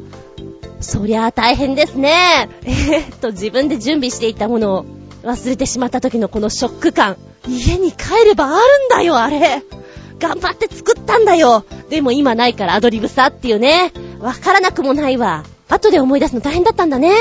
[0.81, 2.49] そりゃあ大変ですね。
[2.65, 4.85] えー、っと、自分で準備していたものを
[5.23, 7.17] 忘れてしまった時のこのショック感。
[7.47, 8.57] 家に帰ればある
[8.87, 9.63] んだよ、あれ。
[10.19, 11.65] 頑張って作ったんだよ。
[11.89, 13.93] でも今ないからアドリブさっていうね。
[14.21, 15.45] わからなくもないわ。
[15.69, 17.13] 後で思い出すの大変だったんだね。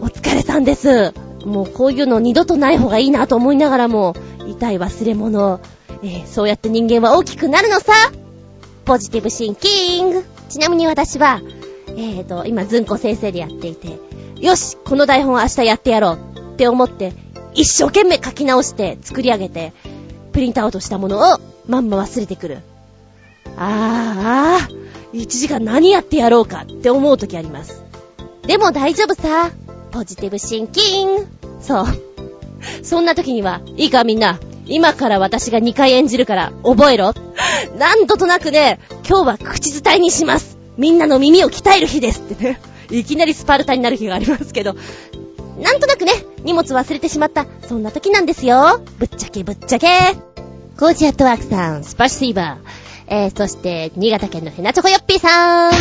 [0.00, 1.12] お疲れさんです。
[1.44, 4.14] もうこういうの二度とない方がいいなと思いながらも、
[4.48, 5.60] 痛い忘れ物。
[6.02, 7.92] えー、そうやって人間は大きくなるのさ。
[8.84, 10.24] ポジティブシンキング。
[10.48, 11.40] ちなみに私は、
[11.96, 13.98] えーと、今、ずんこ先生でやっていて、
[14.40, 16.18] よしこの台本明日やってやろう
[16.54, 17.12] って思って、
[17.54, 19.72] 一生懸命書き直して作り上げて、
[20.32, 22.58] プリントアウトしたものをまんま忘れてくる。
[23.56, 27.84] あーあー、1時間何やってやろうかって思う時あります。
[28.42, 29.50] でも大丈夫さ。
[29.92, 31.26] ポジティブシンキング。
[31.60, 32.13] そう。
[32.82, 37.12] そんな時には、いいかみんな、今から私が2回演じるから覚えろ。
[37.78, 40.58] 何度となくね、今日は口伝えにします。
[40.76, 42.60] みんなの耳を鍛える日ですってね。
[42.90, 44.74] いきなりスパルタになる日がありますけど、
[45.60, 46.12] なんとなくね、
[46.42, 47.46] 荷物忘れてしまった。
[47.68, 48.80] そんな時なんですよ。
[48.98, 49.88] ぶっちゃけぶっちゃけ。
[50.78, 52.84] コーチアットワークさん、スパシシーバー。
[53.06, 55.72] えー、そして、新潟県のヘナチョコヨッピーさん。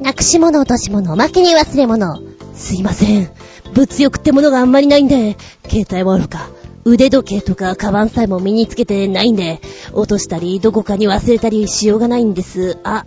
[0.00, 2.20] なくし物、落とし物、おまけに忘れ物。
[2.54, 3.30] すいません。
[3.74, 5.36] 物欲ってものがあんまりないんで、
[5.68, 6.48] 携帯もあるか。
[6.84, 9.60] 腕時計とかカバンさえも身につけてないんで、
[9.92, 12.78] 落としたり、どこかに忘れたりしようがないんです。
[12.84, 13.04] あ、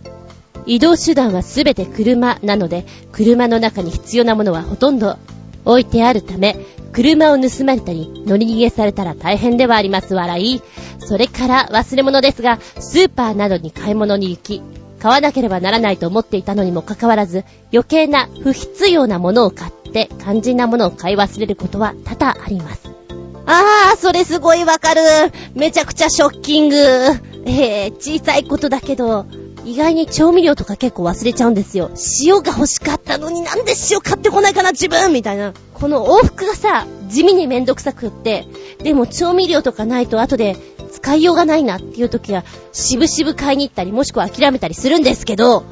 [0.66, 5.18] 移動手段はすべて車なので、車の中に必要なものはほとんど
[5.64, 6.58] 置いてあるため、
[6.92, 10.62] 車を盗まれたり、乗り逃げされたら大変ではあります笑い。
[11.00, 14.62] それから忘れ物ですが、スーパーなどに買い物に行き、
[15.00, 22.90] 買わなければならないと思っていたのにもかかわらず、余計な不必要なものを買ってって肝心なものを買い忘れることは多々あります。
[23.46, 25.02] あー、それすごいわかる。
[25.56, 26.76] めちゃくちゃショッキング。
[27.46, 29.26] えー、小さいことだけど、
[29.64, 31.90] 意外に調味料とか結構忘れちゃうんですよ。
[32.22, 35.54] 塩が欲しかったのになんで塩買ってこないかな自分みたいな。
[35.74, 38.46] この往復がさ、地味にめんどくさくって、
[38.84, 40.58] でも調味料とかないと後で
[40.92, 45.64] 使いようがないなっていう時は、しぶしぶ買いに行ったり、もしくは諦めたりするんですけど、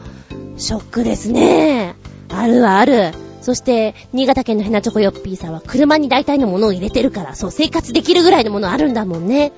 [0.58, 1.96] ショックですね。
[2.30, 3.12] あるはある。
[3.46, 9.52] そして、新潟県のヘナチョコヨッピーさんは車に大体のものを入れてるから、そう、生活できるぐらいのものあるんだもんね。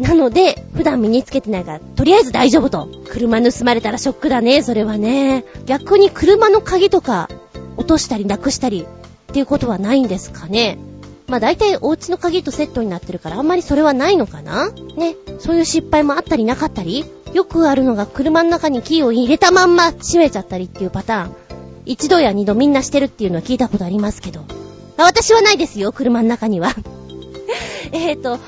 [0.00, 2.88] なので、普段身につけてないから、とりあえず大丈夫と。
[3.08, 5.44] 車盗まれたらショックだね、それはね。
[5.66, 7.30] 逆に車の鍵とか、
[7.76, 8.84] 落としたりなくしたり、
[9.30, 10.76] っていうことはないんですかね。
[11.28, 15.14] まあ大体お家の鍵とセットになってるからあんまりそれはないのかなね。
[15.38, 21.57] そういう失敗もあったりなかったりよくあるのが車の中にキーを入れたまんま閉めちゃったりっていうパターン。
[21.88, 24.44] 一度や二度みんなしてるっていうのは聞いたことありますけど。
[24.98, 26.74] 私はないですよ、車の中には。
[27.92, 28.38] えーと、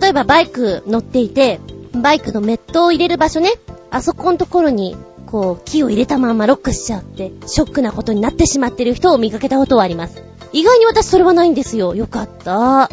[0.00, 1.60] 例えばバイク乗っていて、
[1.92, 3.52] バイクのメットを入れる場所ね、
[3.90, 4.96] あそこのところに、
[5.26, 10.22] こう、キーを入れたままロックしちゃって、ショックなことになってしまってる人を見かけたことはあります。
[10.52, 11.94] 意外に私それはないんですよ。
[11.94, 12.52] よかった。
[12.52, 12.88] は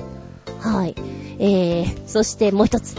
[0.85, 0.95] い。
[1.39, 2.95] えー、そしてもう一つ。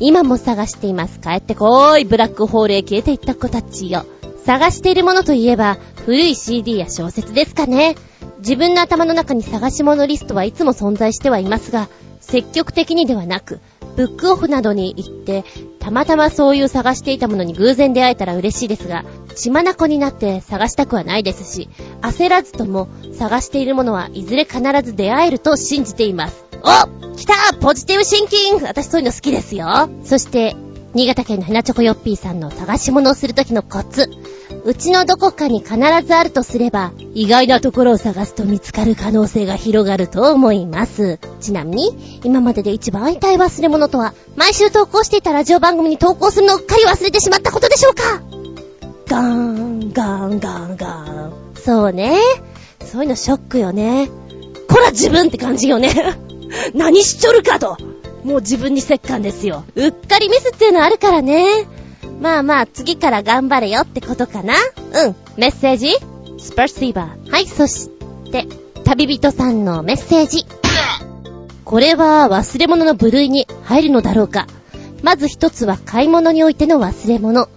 [0.00, 1.20] 今も探しています。
[1.20, 2.04] 帰ってこーい。
[2.04, 4.06] ブラックホールへ消えていった子たちよ。
[4.44, 5.76] 探しているものといえば、
[6.08, 7.94] 古い CD や小説ですかね。
[8.38, 13.60] 自分の頭の中に探し物リストはいつも存在してはいますが、積極的にではなく、
[13.94, 15.44] ブックオフなどに行って、
[15.78, 19.04] たまたまそういう探していたものに偶然出会えたら嬉しいですが、
[19.34, 21.68] 血眼になって探したくはないですし、
[22.00, 26.42] 焦らずとも探しているものはいずれ必ず出会えると信じています。
[26.62, 29.90] お来たポジティブシンキング私そういうの好きですよ。
[30.04, 30.56] そして、
[30.94, 34.08] 新潟県のヘナチョコヨッピーさんの探し物をするときのコツ。
[34.64, 41.18] うちのどこかに必ずあるとすれば、意外なところを探すと見つかる可能性が広がると思います。
[41.40, 48.22] ちなみに、今までで一番痛い忘れ物とは、毎週投稿していたラジオ番組に投稿するのをうっかり忘れてしまったことでしょうか
[49.08, 51.32] ガーン、ガーン、ガーン、ガーン。
[51.56, 52.18] そうね。
[52.84, 54.10] そういうのショックよね。
[54.68, 55.92] こら自分って感じよね。
[56.74, 57.76] 何しちょるかと。
[58.24, 59.64] もう自分に折感ですよ。
[59.74, 61.66] うっかりミスっていうのあるからね。
[62.20, 64.54] まあまあ、次から頑張れよってことかな？
[64.54, 65.16] うん。
[65.36, 65.92] メッセージ？
[66.38, 67.30] スパーシーバー。
[67.30, 67.90] はい、そし
[68.30, 68.46] て、
[68.84, 70.44] 旅人さんのメッセージ。
[71.64, 74.46] これは忘れ物の部類に入るのだろうか。
[75.02, 77.48] まず一つは買い物においての忘れ物。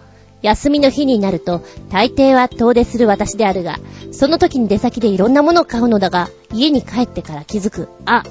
[0.42, 3.80] 休みの日になると、大抵は遠出する私であるが、
[4.12, 7.88] その時に出先でいろんなものを買うのだが、家に帰ってから気づく。
[8.06, 8.24] あ、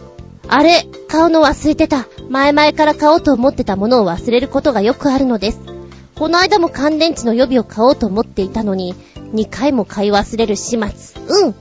[0.48, 2.06] あれ、買うの忘れてた。
[2.28, 5.60] 前々から買おうと思ってたものを忘れることがよくあるのです。
[6.20, 8.94] この間も乾電池の予備を買おうと思っていたのに、
[9.32, 11.22] 2回も買い忘れる始末。
[11.26, 11.54] うん。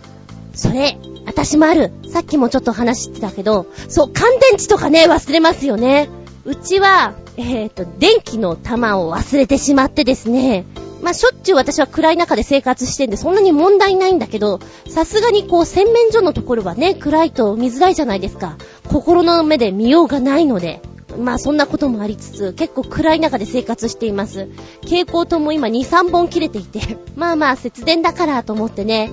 [0.53, 1.93] それ、私もある。
[2.09, 6.09] さっきもちょっと話してたけど、そう、乾電池とかね、忘れますよね。
[6.43, 10.65] うちは、えっ、ー、と、電気の玉を忘れてしまってですね。
[11.01, 18.57] まあ、しょっちゅう私は暗い中で生活してんで、そんなに問題ないんだけど、さすがにこう、洗面所のところはね、暗いと見づらいじゃないですか。
[18.89, 20.81] 心の目で見ようがないので。
[21.17, 24.47] まあそんなこともありつつ、結構暗い中で生活しています。
[24.83, 29.11] 蛍光灯も今2、3本切れていて、 まあまあ節電だからと思ってね、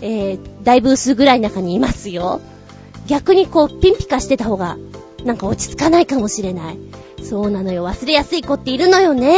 [0.00, 2.40] えー、だいぶ薄暗い中にいますよ。
[3.06, 4.76] 逆にこう、ピンピカしてた方が、
[5.24, 6.78] なんか落ち着かないかもしれない。
[7.22, 7.86] そうなのよ。
[7.86, 9.36] 忘れやすい子っているのよね。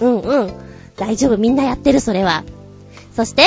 [0.00, 0.52] うんうん。
[0.96, 1.38] 大丈夫。
[1.38, 2.44] みんなやってる、それは。
[3.14, 3.44] そして、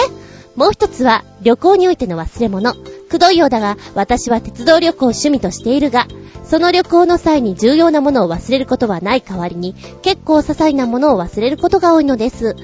[0.56, 2.74] もう一つは、旅行においての忘れ物。
[3.08, 6.08] くどいようだが、私は鉄道旅行を趣味としているが、
[6.44, 12.56] その旅行の際に重要なものを忘れることはない代わりに、結構些細なものを忘れることが多いのです。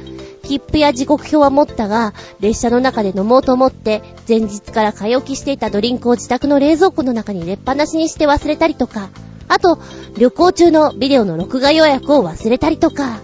[0.44, 9.10] 切符や時刻表は持ったが、列車の中で飲もうと思って、前日から買い置きしていたドリンクを自宅の冷蔵庫の中に入れっぱなしにして忘れたりとか、
[9.48, 9.80] あと、
[10.18, 13.20] 旅行中のビデオの録画予約を忘れたりとか、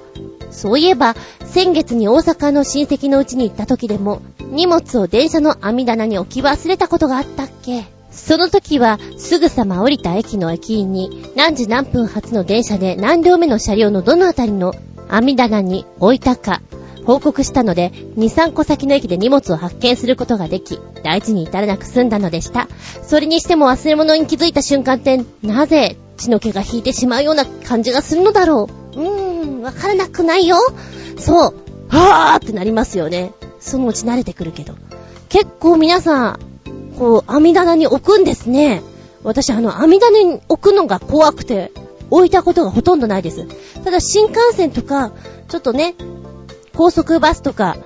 [0.52, 14.74] そういえば、先月に大阪の親戚の家に行った時でも、荷物を電車の網棚に置き忘れたことがあったっけその時はすぐさま降りた駅の駅員に何時何分発の電車で何両目の車両のどのあたりの
[15.08, 16.62] 網棚に置いたか
[17.06, 22.68] 報告したので2、3個先の駅で荷物を発見することができ大事に至らなく済んだのでした。
[23.02, 28.79] それにしても忘れ物に気づいた瞬間ってなぜ血の気が引いてしまうような感じがするのだろう。
[28.94, 30.58] うーん、わからなくないよ。
[31.18, 31.56] そう。
[31.90, 33.34] はーってなりますよね。
[33.60, 34.76] そのうち慣れてくるけど。
[35.30, 36.40] 結構皆さん、
[36.98, 38.82] こう、網棚に置くんですね。
[39.24, 41.72] 私、あの、網棚に置くのが怖くて、
[42.10, 43.48] 置いたことがほとんどないです。
[43.84, 45.12] ただ、新幹線とか、
[45.48, 45.96] ちょっとね、
[46.76, 47.78] 高速バスとか、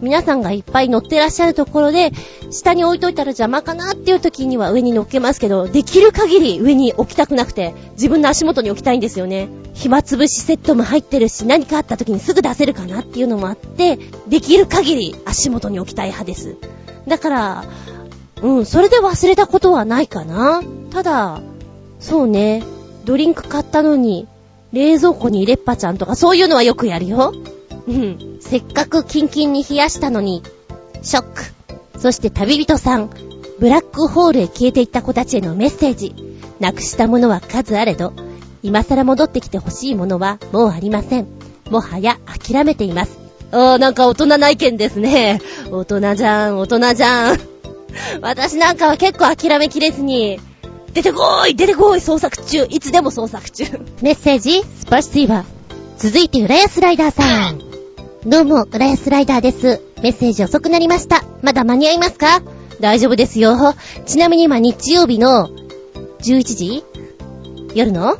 [0.00, 2.12] 皆さんがいっぱい乗ってらっしゃるところで、
[2.50, 9.48] 下に置いといたら邪魔かなっていう時には上に乗っけますけど、できる限り上に置きたくなくて、自分の足元に置きたいんですよね。
[9.74, 16.56] 暇つぶしセットも入ってるし、何かあった時にすぐ出せるかなっていうのもあって、できる限り足元に置きたい派です。
[17.06, 17.64] だから、
[18.42, 20.62] うん、それで忘れたことはないかな。
[20.90, 21.40] ただ、
[21.98, 22.62] そうね、
[23.04, 24.28] ドリンク買ったのに、
[24.72, 27.32] 冷蔵庫に入れっぱちゃんとかそういうのはよくやるよ。
[27.88, 28.38] うん。
[28.40, 30.42] せっかくキンキンに冷やしたのに、
[31.02, 31.42] ショック。
[31.98, 33.10] そして旅人さん、
[33.58, 36.14] ブラックホールへ消えていった子たちへのメッセージ。
[36.60, 38.12] なくしたものは数あれど、
[38.62, 41.28] 今更戻ってきてほしいものはもうありません。
[41.70, 43.18] もはや諦めています。
[43.50, 45.40] あー、なんか大人な意見ですね。
[45.70, 47.38] 大人じゃん、大人じゃん。
[48.20, 50.40] 私なんかは結構諦めきれずに、
[50.92, 53.64] 出てこーい出てこーい捜索中いつでも捜索中
[54.02, 55.44] メッセージ、スパシティバ。
[55.96, 57.67] 続いて、浦安ライダーさん。
[58.30, 59.80] どうも、浦安ライダーです。
[60.02, 61.24] メッセージ遅くなりました。
[61.40, 62.42] まだ間に合いますか？
[62.78, 63.56] 大丈夫ですよ。
[64.04, 65.48] ちなみに今日曜日の
[66.20, 66.84] 11時？
[67.74, 68.18] 夜の？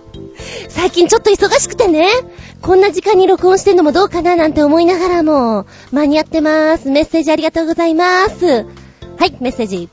[0.68, 2.10] 最近ちょっと忙しくてね。
[2.60, 6.90] こんな時間に録音してんのもどうかななんて思いながらも、間に合ってまーす。
[6.90, 8.44] メッセージありがとうございます。
[8.44, 9.88] はい、メッセージ。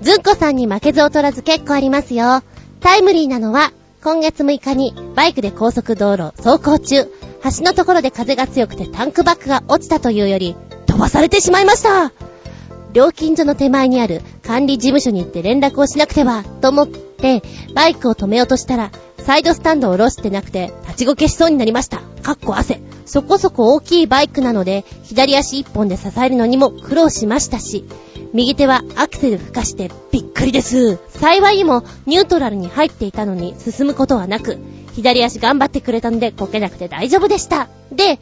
[0.00, 2.42] ずんこさんに負けず劣らず結構ありますよ。
[2.80, 3.70] タイムリーなのは、
[4.02, 7.06] 今月6日にバイクで高速道路走行中、
[7.44, 12.12] 橋のところで風が強くてタンクバッグが落ちたというより、飛ばされてしまいました
[12.94, 17.42] 料金所の手前にある管理事務所に行って連絡をしなくては、と思って、
[17.74, 21.98] バイクを止めようとしたら、サイドスタンドを下ろしてなくて、立ちこけしそうになりました。
[22.22, 22.80] かっこ汗。
[23.04, 27.84] そこそこ大きいバイクなので、左足一本で支えるのにも苦労しましたし、
[28.32, 30.98] 右手はアクセル吹かしてびっくりです。
[31.08, 34.58] 幸いにもニュートラルに入っていたのに進むことはなく、
[34.94, 37.68] 左足頑張ってくれたんでこけなくて大丈夫でした。
[37.92, 38.18] で、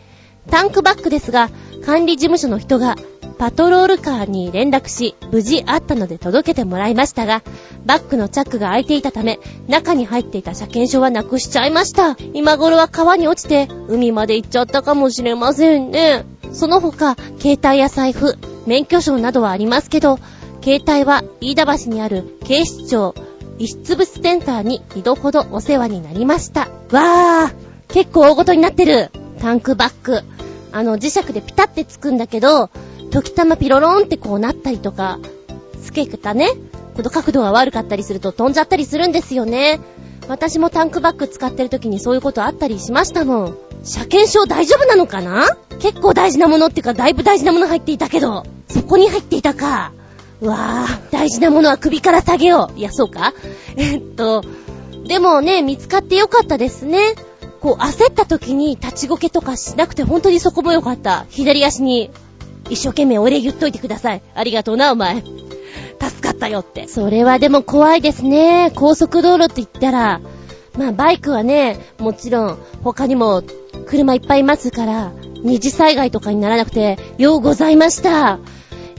[0.51, 1.51] タンクバッグですが、
[1.85, 2.97] 管理事務所の人が
[3.39, 7.43] パトロールカーに連絡し、無事あったので届けてもらいましたが、
[7.85, 12.16] バッグのチャックが開いていたため、中に入っていた車検証はなくしちゃいました。
[12.35, 16.25] 今頃は川に落ちて、海まで行っちゃったかもしれませんね。
[16.53, 20.18] その他、携帯や財布、免許証などはありますけど、
[20.62, 23.16] 携帯は飯田橋にある警視庁
[23.63, 26.63] 遺失物センターに2度ほどお世話になりました。
[26.91, 27.55] わー
[27.87, 30.19] 結構大ごとになってるタンクバッグ。
[30.73, 32.71] あの、磁石でピタってつくんだけど、
[33.13, 35.21] 時たまピロロンってこうなったりとか、
[35.81, 36.49] つけたね、
[36.97, 39.79] この角度が悪かったりすると飛んじゃったりするんですよね。
[40.27, 43.57] 私もタンクバッグ使ってる時にそういうことあったりしましたもん。
[43.85, 45.47] 車検証大丈夫なのかな？
[45.79, 49.93] 結構大事なものっていうかだいぶ大事なもの入っていたけど、そこに入っていたか。
[50.43, 52.78] うわぁ、大事なものは首から下げよう。
[52.78, 53.32] いや、そうか
[53.76, 54.43] えっと、
[55.07, 57.14] でもね、見つかってよかったですね。
[57.61, 61.26] こう、焦った時に立ちこけとかしなくて本当にそこもよかった。
[61.30, 62.11] 左足に
[62.68, 64.22] 一生懸命お礼言っといてください。
[64.34, 65.22] ありがとうな、お前。
[65.22, 66.88] 助かったよって。
[66.88, 68.72] それはでも怖いですね。
[68.74, 70.20] 高速道路って言ったら、
[70.76, 73.45] まあバイクはね、もちろん他にも
[73.86, 75.12] 車いっぱいいますから、
[75.45, 78.40] 二次災害とかにならなくて、ようございました。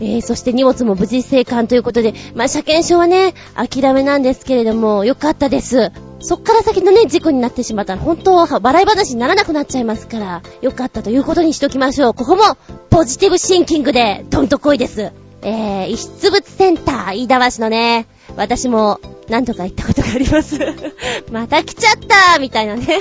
[0.04, 5.94] えー、そして荷物も無事生還ということで、まあ車検証はね、諦めなんですけれども、よかったです。
[6.20, 12.14] そっから先のね、事故になってしまったら、本当は笑い話にならなくなっちゃいますから、よかったということにしときましょう。
[12.14, 12.44] ここも、
[12.90, 15.12] ポジティブシンキングで、どんとこいです。
[15.42, 19.00] えー、遺失物センター、飯田橋のね、私も、
[19.30, 20.60] 何度か行ったことがあります。
[21.32, 21.94] また来ちゃっ
[22.36, 23.00] たみたいなね。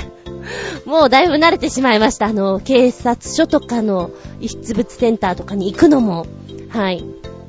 [0.84, 2.26] もうだいぶ慣れてしまいました。
[2.26, 6.26] あの、警察署とかの遺失物センターとかに行くのも。
[6.72, 7.04] はい。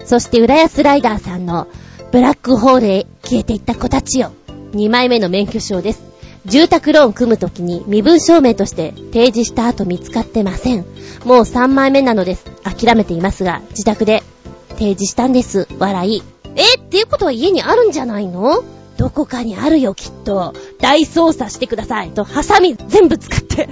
[0.05, 1.67] そして、浦安ライダーさんの、
[2.11, 4.31] ブラックホールへ消えていった子たちよ。
[4.73, 6.03] 2枚目の免許証です。
[6.45, 10.85] 住宅ローン組むときに身分証明として提示した後見つかってません。
[11.23, 12.45] もう3枚目なのです。
[12.63, 14.23] 諦めていますが、自宅で
[14.71, 15.69] 提示したんです。
[15.79, 16.21] 笑い。
[16.55, 16.75] え？
[16.75, 18.63] っていうことは家にあるんじゃないの？
[18.97, 20.53] どこかにあるよ、きっと。
[20.79, 22.09] 大捜査してください。
[22.09, 23.69] と、ハサミ全部使って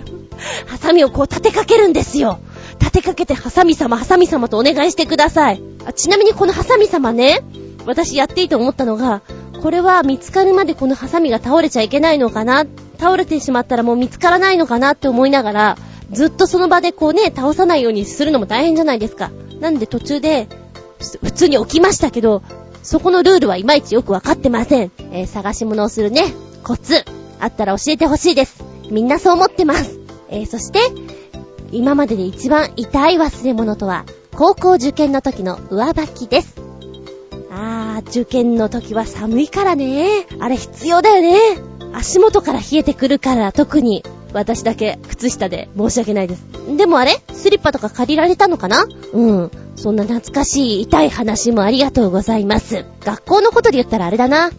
[0.67, 2.39] ハサミをこう立てかけるんですよ。
[2.81, 5.63] 立てかけてハサミ様、ハサミ様とお願いしてください。
[5.85, 7.39] あちなみにこのハサミ様ね、
[7.85, 9.21] 私やっていいと思ったのが、
[9.61, 12.65] これは見つかるまでこのハサミが倒れちゃいけないのかな
[12.99, 15.77] 倒れてしまったらもう見つからないのかなって思いながら、
[16.11, 19.31] ずっとその場でこうね、倒さないようにするのも大変じゃないですか。
[19.59, 20.47] なんで途中で、
[21.23, 22.41] 普通に起きましたけど、
[22.83, 24.91] そこのルールはいまいちよくわかってません。
[25.11, 27.05] えー、探し物をするね、コツ、
[27.39, 28.63] あったら教えてほしいです。
[28.89, 29.99] みんなそう思ってます。
[30.29, 30.79] えー、そして、
[31.71, 36.55] 今までで一番痛い忘れ物とは、高校受験の時の上履きです。
[37.51, 40.25] あー、受験の時は寒いからね。
[40.39, 41.37] あれ必要だよね。
[41.93, 46.45] 足元から冷えてくるから特に私だけ靴下で申し訳ないです。
[46.77, 48.85] でもあれスリッパとか借りられたのかな？
[49.13, 49.51] うん。
[49.75, 52.85] そんな懐かしい痛い話もありがとうございます。
[53.01, 54.51] 学校のことで言ったらあれだな。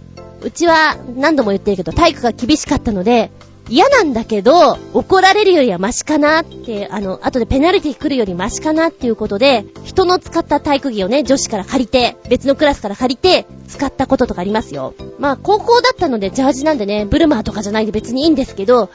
[0.42, 3.30] うちは何度も言ってるけど体育が厳しかったので、
[3.68, 14.94] 嫌なんだけど、怒られるよりはマシかなって、あの、後でペナルティ来るよりマシかなっていうことで、人の使った体育着をね、女子から借りて、別のクラスから借りて、使ったこととかありますよ。
[15.18, 18.90] まあ、高校だったのでジャージなんでね、ブルマーとかじゃないんで別にいいんですけど、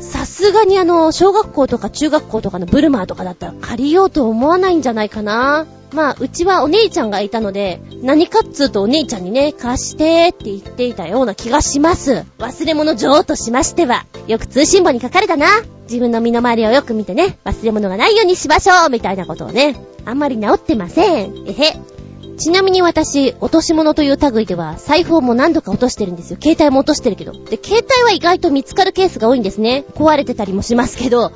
[0.00, 5.66] さすがにあの、小学校とか中学校とかのブルマーとかだったら借りようと思わないんじゃないかな。
[5.92, 12.24] まあ、うちはお姉ちゃんがいたので、何かっつうとお姉ちゃんにね、貸してって言っていたような気がします。
[12.38, 15.46] 忘れ物女王としましては、よく通信簿に書かれたな。
[15.84, 21.44] 自分の身の回りをよく見てね、忘れ物がないようにしましょうみたいなことをね、あんまり治ってません。
[21.46, 21.98] えへ。
[22.36, 26.38] ちなみに私、落とし物という類では、財布をもう何度か落としてるんですよ。
[26.40, 27.32] 携帯も落としてるけど。
[27.32, 29.84] で、携帯は意外と見つかるケースが多いんですね。
[29.94, 31.32] 壊れてたりもしますけど。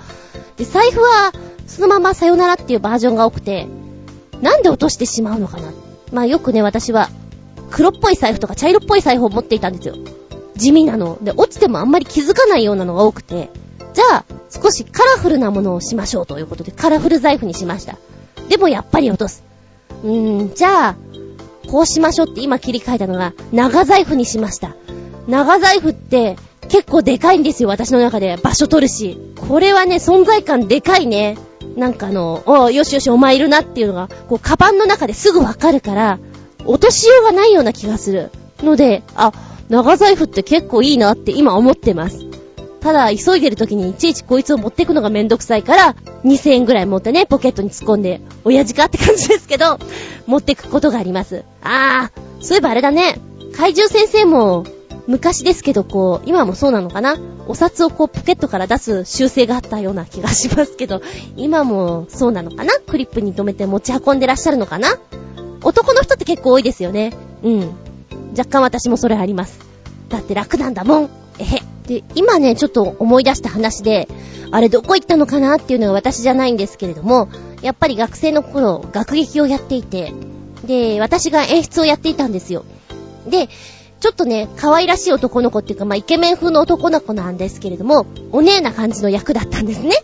[0.57, 1.33] で、財布は、
[1.67, 3.67] そのままさよならっていうバージョンが多くて、
[4.43, 5.73] なんで落としてしまうのかな？
[6.13, 7.09] まあよくね、私は、
[7.71, 9.95] 黒っぽい財布とか茶色っぽい財布を持っていたんですよ。
[10.57, 11.17] 地味なの。
[11.23, 13.49] で、落ちてもあんまり気づかないようなのが多くて、
[13.95, 17.97] じゃあ、少しカラフルなものをしましょうということで、カラフル財布にしました。
[18.49, 19.43] でもやっぱり落とす。
[20.03, 20.97] うーん、じゃあ、
[21.71, 24.75] こうしましょうって今切り替えたのが、長財布にしました。
[25.29, 26.37] 長財布って、
[26.69, 28.37] 結構でかいんですよ、私の中で。
[28.43, 29.19] 場所取るし。
[29.49, 31.39] これはね、存在感でかいね。
[31.77, 36.19] なんかあの、およしよしお前いるなっていうのが、こう、カバンの中ですぐわかるから、
[36.65, 38.31] 落としようがないような気がする。
[38.63, 39.33] ので、あ、
[39.69, 42.27] 長財布って結構いいなって今思ってます。
[42.81, 49.79] ただ、急いでる時にいちいちこいつを持ってくのがめんどくさいから、2000円ぐらい持ってね、ポケットに突っ込んで、親父かって感じですけど、
[50.27, 51.45] 持ってくことがあります。
[51.63, 53.21] あー、そういえばあれだね。
[53.57, 54.65] 怪獣先生も、
[55.07, 57.17] 昔ですけど、こう、今もそうなのかな？
[57.49, 61.03] お札をこうポケットから出す習性があったような気がしますけど、
[61.37, 62.73] 今もそうなのかな？
[62.87, 64.99] クリップに留めて持ち運んでらっしゃるのかな？
[65.63, 67.13] 男の人って結構多いですよね。
[67.43, 67.61] うん。
[68.37, 69.59] 若干私もそれあります。
[70.09, 71.11] だって楽なんだもん。
[71.39, 71.63] えへ。
[71.87, 74.07] で、今ね、ちょっと思い出した話で、
[74.53, 77.29] あれどこ行ったのかなっていうのが私じゃないんですけれども、
[77.61, 80.13] やっぱり学生の頃、学劇をやっていて、
[80.65, 82.65] で、私が演出をやっていたんですよ。
[83.29, 83.49] で、
[84.03, 89.95] ちょっとね、可愛らしい男の子っていうか、まあ、イケメン風の男の子なんですけれども、お姉な感じの役だったんですね。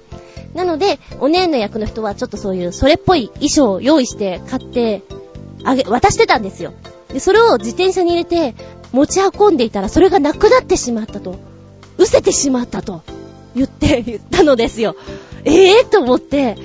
[0.55, 5.03] なので、お姉の役の人はちょっとそういう、それっぽい衣装を用意して買って、
[5.65, 6.75] あげ、渡してたんですよ。
[7.13, 8.55] で、それを自転車に入れて、
[8.93, 11.35] 持ち運んでいたら、それがなくなってしまったと。
[11.97, 13.03] 失せてしまったと。
[13.57, 14.95] 言って、言ったのですよ。
[15.45, 16.57] ええー、と思って、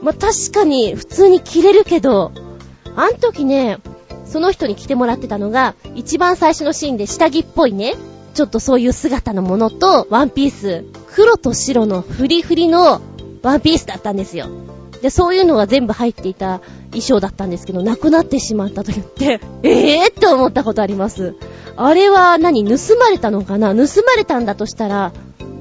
[0.00, 2.30] まあ、確かに普通に着れるけど、
[2.94, 3.78] あん時ね、
[4.28, 7.94] その人に着てもらってたのが、一番最初のシーンで下着っぽいね、
[8.34, 13.00] ちょっとそういう姿のものと、ワンピース、黒と白のフリフリの
[13.42, 14.46] ワンピースだったんですよ。
[15.02, 16.60] で、そういうのが全部入っていた
[16.90, 21.34] 衣装だったんですけど、なくなってしまったと言って、え えー、って思ったことあります。
[21.76, 23.74] あれは何盗まれたのかな？
[23.74, 25.12] 盗まれたんだとしたら、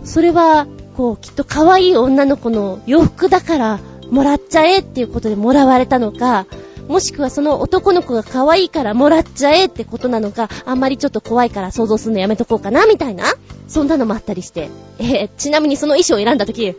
[0.03, 6.47] それは、こう、きっと可愛い女の子の洋服だから、もらっちゃえっていうことでもらわれたのか、
[6.87, 13.25] もしくはその男の子が可愛いからもらっちゃえってことなのか、あんまりちょっと怖いから想像するのやめとこうかな、みたいな。
[13.67, 14.69] そんなのもあったりして。
[14.99, 16.75] えー、ちなみにその衣装を選んだ時、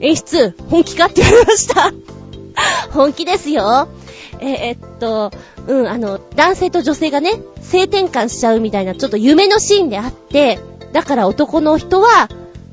[0.00, 1.92] 演出、本気かって言われました。
[2.92, 3.88] 本気ですよ。
[4.40, 5.30] えー、えっと、
[5.66, 10.58] うん、あの、男性と女性がね、性転換しちゃうみたいな、ちょっと夢のシーンであって、
[10.92, 12.28] だから男の人は、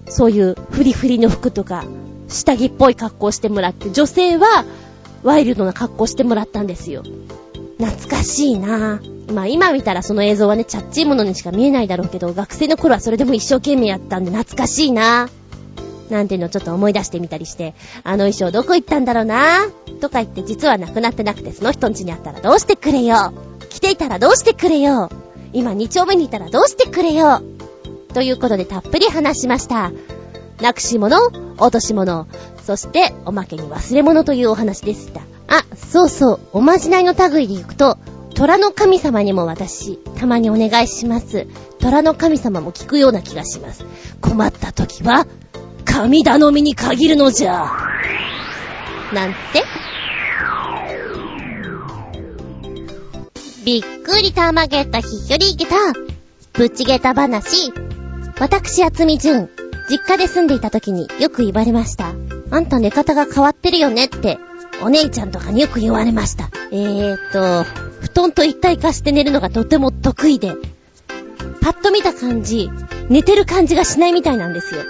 [0.07, 1.84] そういうフリフリの服とか、
[2.30, 4.66] 下着っぽい格好してもらって、女性は、
[5.24, 7.04] ワイルドな格好してもらったんですよ。
[7.80, 9.34] 懐かしいなぁ。
[9.34, 16.12] まあ今見たらその映像はね、チャッチいものにしか見えないだろうけど、学生の頃はそれでも一生懸命やったんで懐かしいなぁ。
[16.12, 19.66] なんていうのをちょっと思い出してみたりして、あの衣装どこ行ったんだろうな？
[19.88, 20.00] ぁ。
[20.00, 23.34] とか言って実はなくなってなくてその人ん家にあったらどうしてくれよ。
[23.70, 25.10] 来ていたらどうしてくれよ。
[25.54, 27.42] 今2丁目にいたらどうしてくれよ。
[28.14, 29.92] ということでたっぷり話しました。
[30.62, 31.18] なくし物、
[31.58, 32.28] 落とし物、
[32.66, 35.22] そして、おまけに忘れ物というお話でした。
[35.47, 37.97] あ、そうそう、おまじないの類で行くと、
[38.36, 41.45] 虎の神様にも私、たまにお願いします。
[41.80, 43.86] 虎の神様も聞くような気がします。
[44.22, 45.28] 困った時は、
[45.84, 47.70] 神頼みに限るのじゃ。
[49.14, 49.64] なんて？
[53.66, 55.76] びっくりたまげたひっよりげた。
[56.53, 57.72] ぶちげた話。
[58.39, 59.49] 私、あつみじゅん。
[59.89, 62.14] 実家で住んでいた時によく言われました。
[62.54, 64.38] あんた寝方が変わってるよねって、
[64.84, 66.51] お姉ちゃんとかによく言われました。
[66.72, 67.64] えーと、
[68.01, 70.54] 布団と一体化して寝るのがとても得意で、
[71.62, 72.70] パッと見た感じ、
[73.10, 74.82] 寝てる感じがしないみたいなんですよ。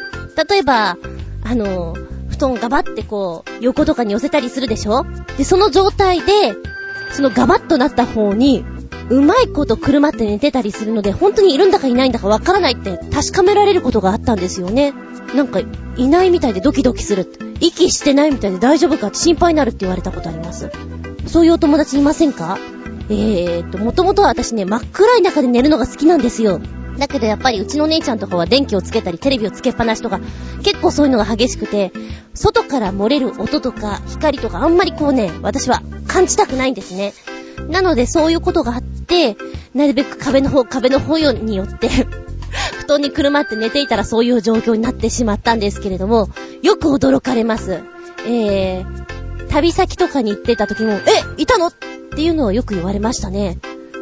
[0.49, 0.97] 例えば、
[1.43, 1.95] あの、
[2.29, 5.05] 布団ガバってこう、横とかに寄せたりするでしょ？
[5.37, 6.31] で、その状態で、
[7.11, 8.65] そのガバッとなった方に、
[9.09, 14.93] うまいこと車って寝てたりするので、本当にいるんだかいないんだかわからないって確かめられることがあったんですよね。
[15.33, 15.61] なんか、
[15.95, 17.52] いないみたいでドキドキする。
[17.65, 20.69] 息してないみたいで大丈夫かって心配になるって言われたことあります。
[21.27, 22.57] そういうお友達いませんか？
[23.09, 26.61] えーと、もともとは私ね、真っ暗い中で寝るのが好きなんですよ。
[26.97, 30.19] だけどやっぱりうちの姉ちゃんとかは電気をつけたりテレビをつけっぱなしとか
[30.61, 31.91] 結構そういうのが激しくて
[32.35, 37.13] 外から漏れる音とか光とかあんまりこうね私は感じたくないんですね。
[37.67, 39.37] なのでそういうことがあって、
[39.73, 41.89] なるべく壁の方、壁の方によって
[42.83, 46.29] 布団にくるまって寝ていたらそういう状況になってしまったんですけれども、
[46.61, 47.79] よく驚かれます。
[48.27, 50.99] えー、旅先とかに行ってた時も、え、
[51.37, 51.67] いたの？
[51.67, 51.73] っ
[52.15, 53.57] ていうのをよく言われましたね。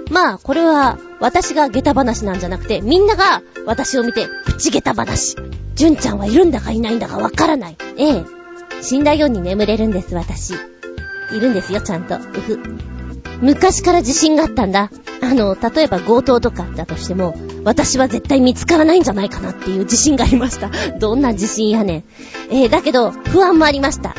[0.10, 5.38] まあ、これは、私が下駄話なんじゃなくて、みんなが私を見て、プチ下駄話。
[5.76, 7.78] 純ちゃんはいるんだかいないんだかわからない。
[7.98, 8.24] ええ。
[8.82, 10.54] 死んだように眠れるんです、私。
[11.32, 12.16] いるんですよ、ちゃんと。
[12.16, 12.60] うふ。
[13.42, 14.92] 昔から自信があったんだ。
[15.22, 20.72] あの、例えば強盗とかだとしても、私は絶対見つからないんじゃないかなっていう自信がありました。
[21.00, 22.04] どんな自信やねん。
[22.50, 24.16] えー、だけど、不安もありました。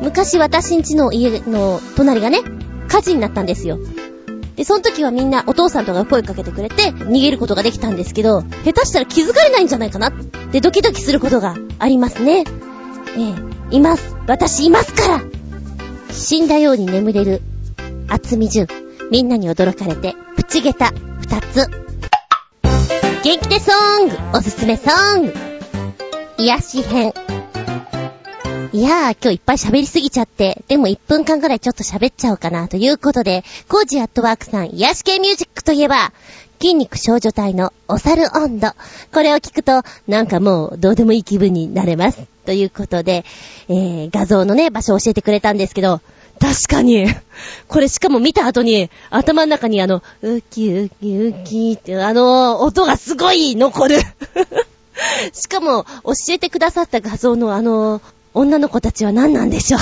[0.00, 2.40] 昔私んちの家の隣がね、
[2.88, 3.78] 火事になったんですよ。
[4.56, 10.12] で、その時はみんなお父さんとか声かけてくれて逃げることができたんですけど、下手したら気づかれないんじゃないかなっ
[10.50, 12.44] てドキドキすることがありますね。
[13.16, 13.22] え
[13.72, 14.16] えいます。
[14.26, 15.22] 私いますから
[16.10, 17.42] 死んだように眠れる
[18.08, 18.66] 厚み順。
[19.10, 20.14] みんなに驚かれて、
[20.48, 20.90] プチゲタ、
[21.20, 21.66] 二つ。
[23.22, 23.70] 元気でソ
[24.02, 25.34] ングおすすめソング
[26.38, 27.12] 癒し編。
[28.72, 36.14] いやー、今日いっぱい喋りすぎちゃって、でも1分間くらいちょっと喋っちゃおうかなということで、コージアットワークさん癒し系ミュージックといえば、
[36.58, 38.68] 筋肉少女隊のお猿温度。
[39.12, 42.22] これを聞くと、なんかもうどうでもいい気分になれます。
[42.46, 43.26] ということで、
[43.68, 46.00] えー、画像のね、場所を教えてくれたんですけど、
[46.40, 47.06] 確かに。
[47.68, 53.96] これしかも見た後に、頭の中にあの、ウキウキウキってあの、音がすごい残る。
[55.32, 58.00] しかも、教えてくださった画像のあの、
[58.34, 59.80] 女の子たちは何なんでしょう。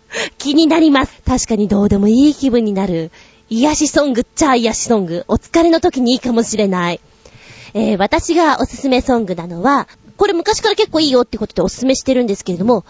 [0.38, 1.12] 気になります。
[1.26, 3.10] 確かにどうでもいい気分になる。
[3.50, 5.24] 癒しソングっちゃ癒しソング。
[5.28, 7.00] お疲れの時にいいかもしれない。
[7.74, 12.84] えー、私がおすすめソングなのは、これ昔から結構いいよってことでおすすめしてるんですけれども、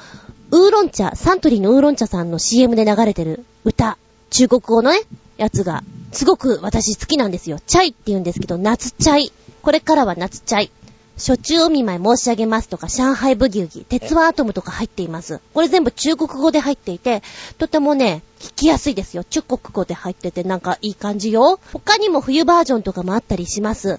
[0.55, 3.99] ウーロン茶、サントリーのウーロン茶さんの CM で流れてる歌、
[4.31, 5.01] 中国語のね、
[5.37, 5.83] やつが、
[6.13, 7.59] すごく私好きなんですよ。
[7.67, 9.33] チャイって言うんですけど、夏チャイ。
[9.63, 10.71] これからは夏チャイ。
[11.17, 15.41] 初中お見舞い申し上げますとか、上海ブギウギ、鉄腕アトムとか入っています。
[15.55, 17.25] これ全部中国語で入っていて、
[17.59, 19.25] とてもね、聞きやすいですよ。
[19.25, 21.59] 中国語で入っててなんかいい感じよ。
[21.73, 23.99] 他にも冬バージョンとかもあったりします。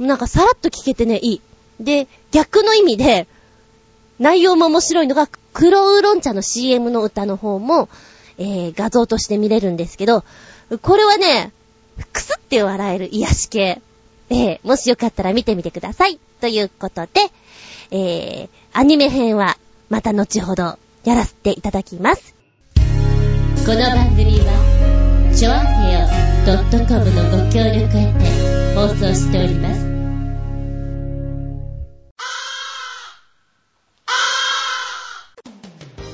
[0.00, 1.40] なんかさらっと聞けてね、いい。
[1.78, 3.28] で、逆の意味で、
[4.18, 7.88] 内容も面白いのが、黒ウーロン茶の CM の歌の方も、
[8.38, 10.24] えー、画像として見れるんですけど、
[10.82, 11.52] これはね、
[12.12, 13.80] くすって笑える癒し系。
[14.28, 16.18] えー、もしよかったら見てみてください。
[16.40, 17.30] ということで、
[17.90, 19.56] えー、アニメ編は
[19.88, 22.34] また後ほどやらせていただきます。
[23.64, 26.26] この番組は、ちょあへよ
[26.86, 29.85] .com のご協力へて放送しております。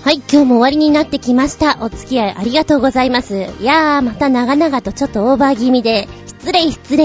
[0.03, 1.79] はい、今日も終わりになってきました。
[1.81, 3.37] お付き合いありがとうございます。
[3.61, 7.05] いやー、また長々とちょっとオーバー気味で、失礼失礼。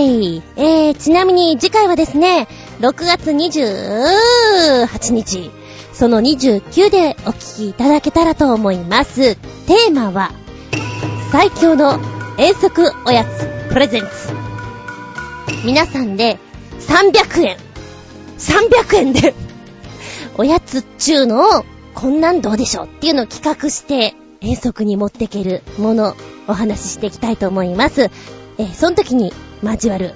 [0.56, 2.48] えー、ちなみに次回はですね、
[2.80, 5.52] 6月28日、
[5.94, 9.36] その29でお聞きいただけたらと思います。
[9.36, 10.32] テーマは、
[11.32, 12.00] 最強の
[12.40, 14.08] 遠足おやつプレゼンツ。
[15.68, 16.40] 皆さんで
[16.80, 17.58] 300円。
[18.40, 19.36] 300円で
[20.36, 22.86] おやつっちゅうのをこんなんどうでしょう？
[22.86, 26.14] っていうのを企画して、遠足に持っていけるもの、
[26.48, 28.12] お話ししていきたいと思います。
[28.60, 29.34] え、その時に
[29.64, 30.14] 交わる、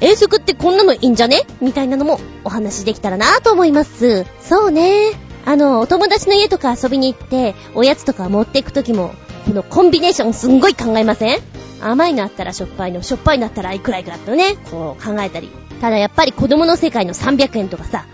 [0.00, 1.42] 遠足ってこんなのいいんじゃね？
[1.60, 4.24] みたいなのもお話しできたらなと思います。
[4.40, 5.10] そうね。
[5.44, 9.12] あの、お友達の家とか遊びに行って、おやつとか持っていく時も、
[9.44, 11.38] このコンビネーションすんごい考えません？
[11.82, 15.50] 甘いのあったらしょっぱいの、しょっぱいのあったらいくらいくらとね、こう考えたり。
[15.82, 18.06] ただやっぱり子供の世界の300円とかさ、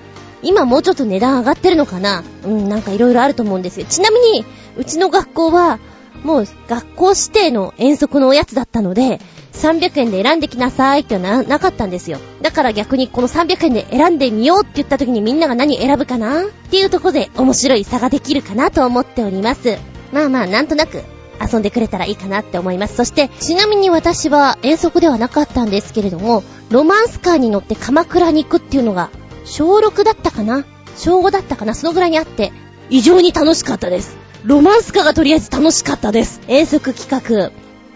[0.43, 2.23] 今もうちょっと値段上がってるのかな？
[2.45, 3.87] うん、なんか色々あると思うんですよ。
[3.89, 4.45] ちなみに、
[4.77, 5.79] うちの学校は、
[6.23, 9.21] もう学校指定の遠足のおやつだったので、
[9.53, 12.19] 300円で選んできなさいってな、なかったんですよ。
[12.43, 19.79] だから逆にこの300円で選んでみようって言った時にみんなが何選ぶかなっていうとこで面白い差ができるかなと思っております。
[20.13, 21.03] まあまあ、なんとなく
[21.41, 22.97] 遊んでくれたらいいかなって思います。
[22.97, 29.11] そして、ちなみに私は遠足ではなかったんですけれども、ロマンスカーに乗って鎌倉に行くっていうのが、
[29.47, 30.67] 小6だったかな？
[30.97, 31.75] 小5だったかな？
[31.75, 32.53] そのぐらいにあって、
[32.91, 34.17] 異常に楽しかったです。
[34.45, 36.41] ロマンスカがとりあえず楽しかったです。
[36.49, 37.53] 遠足企画。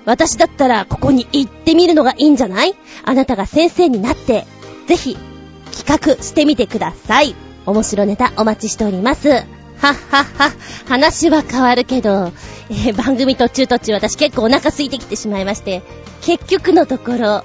[0.07, 2.75] 私だったらここに行ってみるのがいいんじゃない？
[3.05, 4.47] あなたが先生になって、
[4.87, 5.17] ぜひ、
[5.77, 7.35] 企画してみてください。
[7.67, 9.29] 面白ネタお待ちしております。
[9.29, 9.45] はっ
[9.81, 9.95] はっ
[10.25, 10.53] は、
[10.89, 12.33] 話は変わるけど、
[12.71, 15.83] えー、番組途中途中私結構お腹空いてきてしまいまして、
[16.23, 17.45] 結局のところ、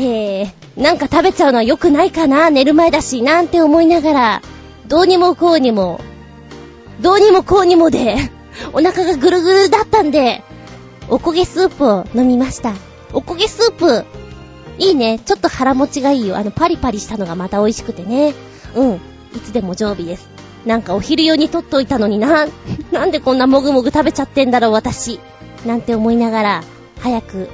[0.00, 4.42] えー、なんか食べちゃうのは良くないかな寝る前だし、なんて思いながら、
[4.86, 6.00] どうにもこうにも、
[7.00, 8.16] どうにもこうにもで、
[8.72, 10.44] お腹がぐるぐるだったんで、
[11.08, 12.74] おこげスープを飲みました。
[13.12, 14.04] おこげスープ、
[14.78, 15.18] いいね。
[15.18, 16.36] ちょっと腹持ちがいいよ。
[16.36, 18.34] あの、パリパリしたのがまた美味しくてね。
[18.74, 18.94] うん。
[18.94, 20.28] いつでも常備です。
[20.64, 22.46] なんかお昼用に取っといたのにな。
[22.92, 25.18] なんでこんなもぐもぐ食べちゃってんだろう、私。
[25.66, 26.64] なんて思いながら、
[27.00, 27.48] 早く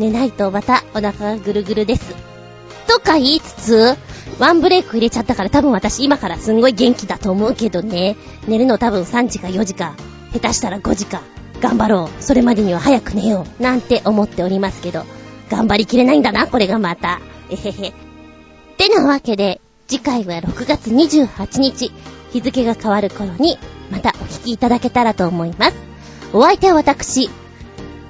[0.00, 2.14] 寝ないとまたお腹がぐるぐるです。
[2.88, 3.96] とか言いつつ、
[4.38, 8.16] ワンブレイク入れちゃったから多分私今からすんごい元気だと思うけどね。
[8.48, 9.94] 寝るの多分3時か4時か、
[10.32, 11.20] 下手したら5時か。
[11.60, 12.22] 頑張ろう。
[12.22, 13.62] それまでには早く寝よう。
[13.62, 15.04] なんて思っておりますけど、
[15.50, 17.20] 頑張りきれないんだな、これがまた。
[17.50, 17.92] えへへ。
[18.78, 21.92] てなわけで、次回は6月28日、
[22.32, 23.58] 日付が変わる頃に、
[23.90, 25.74] またお聞きいただけたらと思います。
[26.32, 27.28] お相手は私。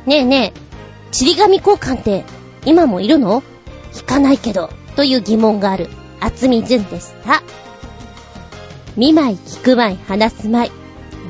[0.07, 0.70] ねえねえ、
[1.13, 2.25] ちり紙交換って
[2.65, 3.43] 今もいるの？
[3.93, 5.89] 聞かないけど、という疑問がある、
[6.21, 7.43] 厚みずんでした。
[8.97, 10.71] 見舞い聞く舞い話す舞い、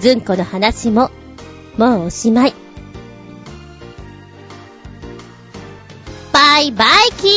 [0.01, 1.11] ずんこの話も
[1.77, 2.55] もうおしまい。
[6.33, 6.89] バイバイ
[7.19, 7.31] キー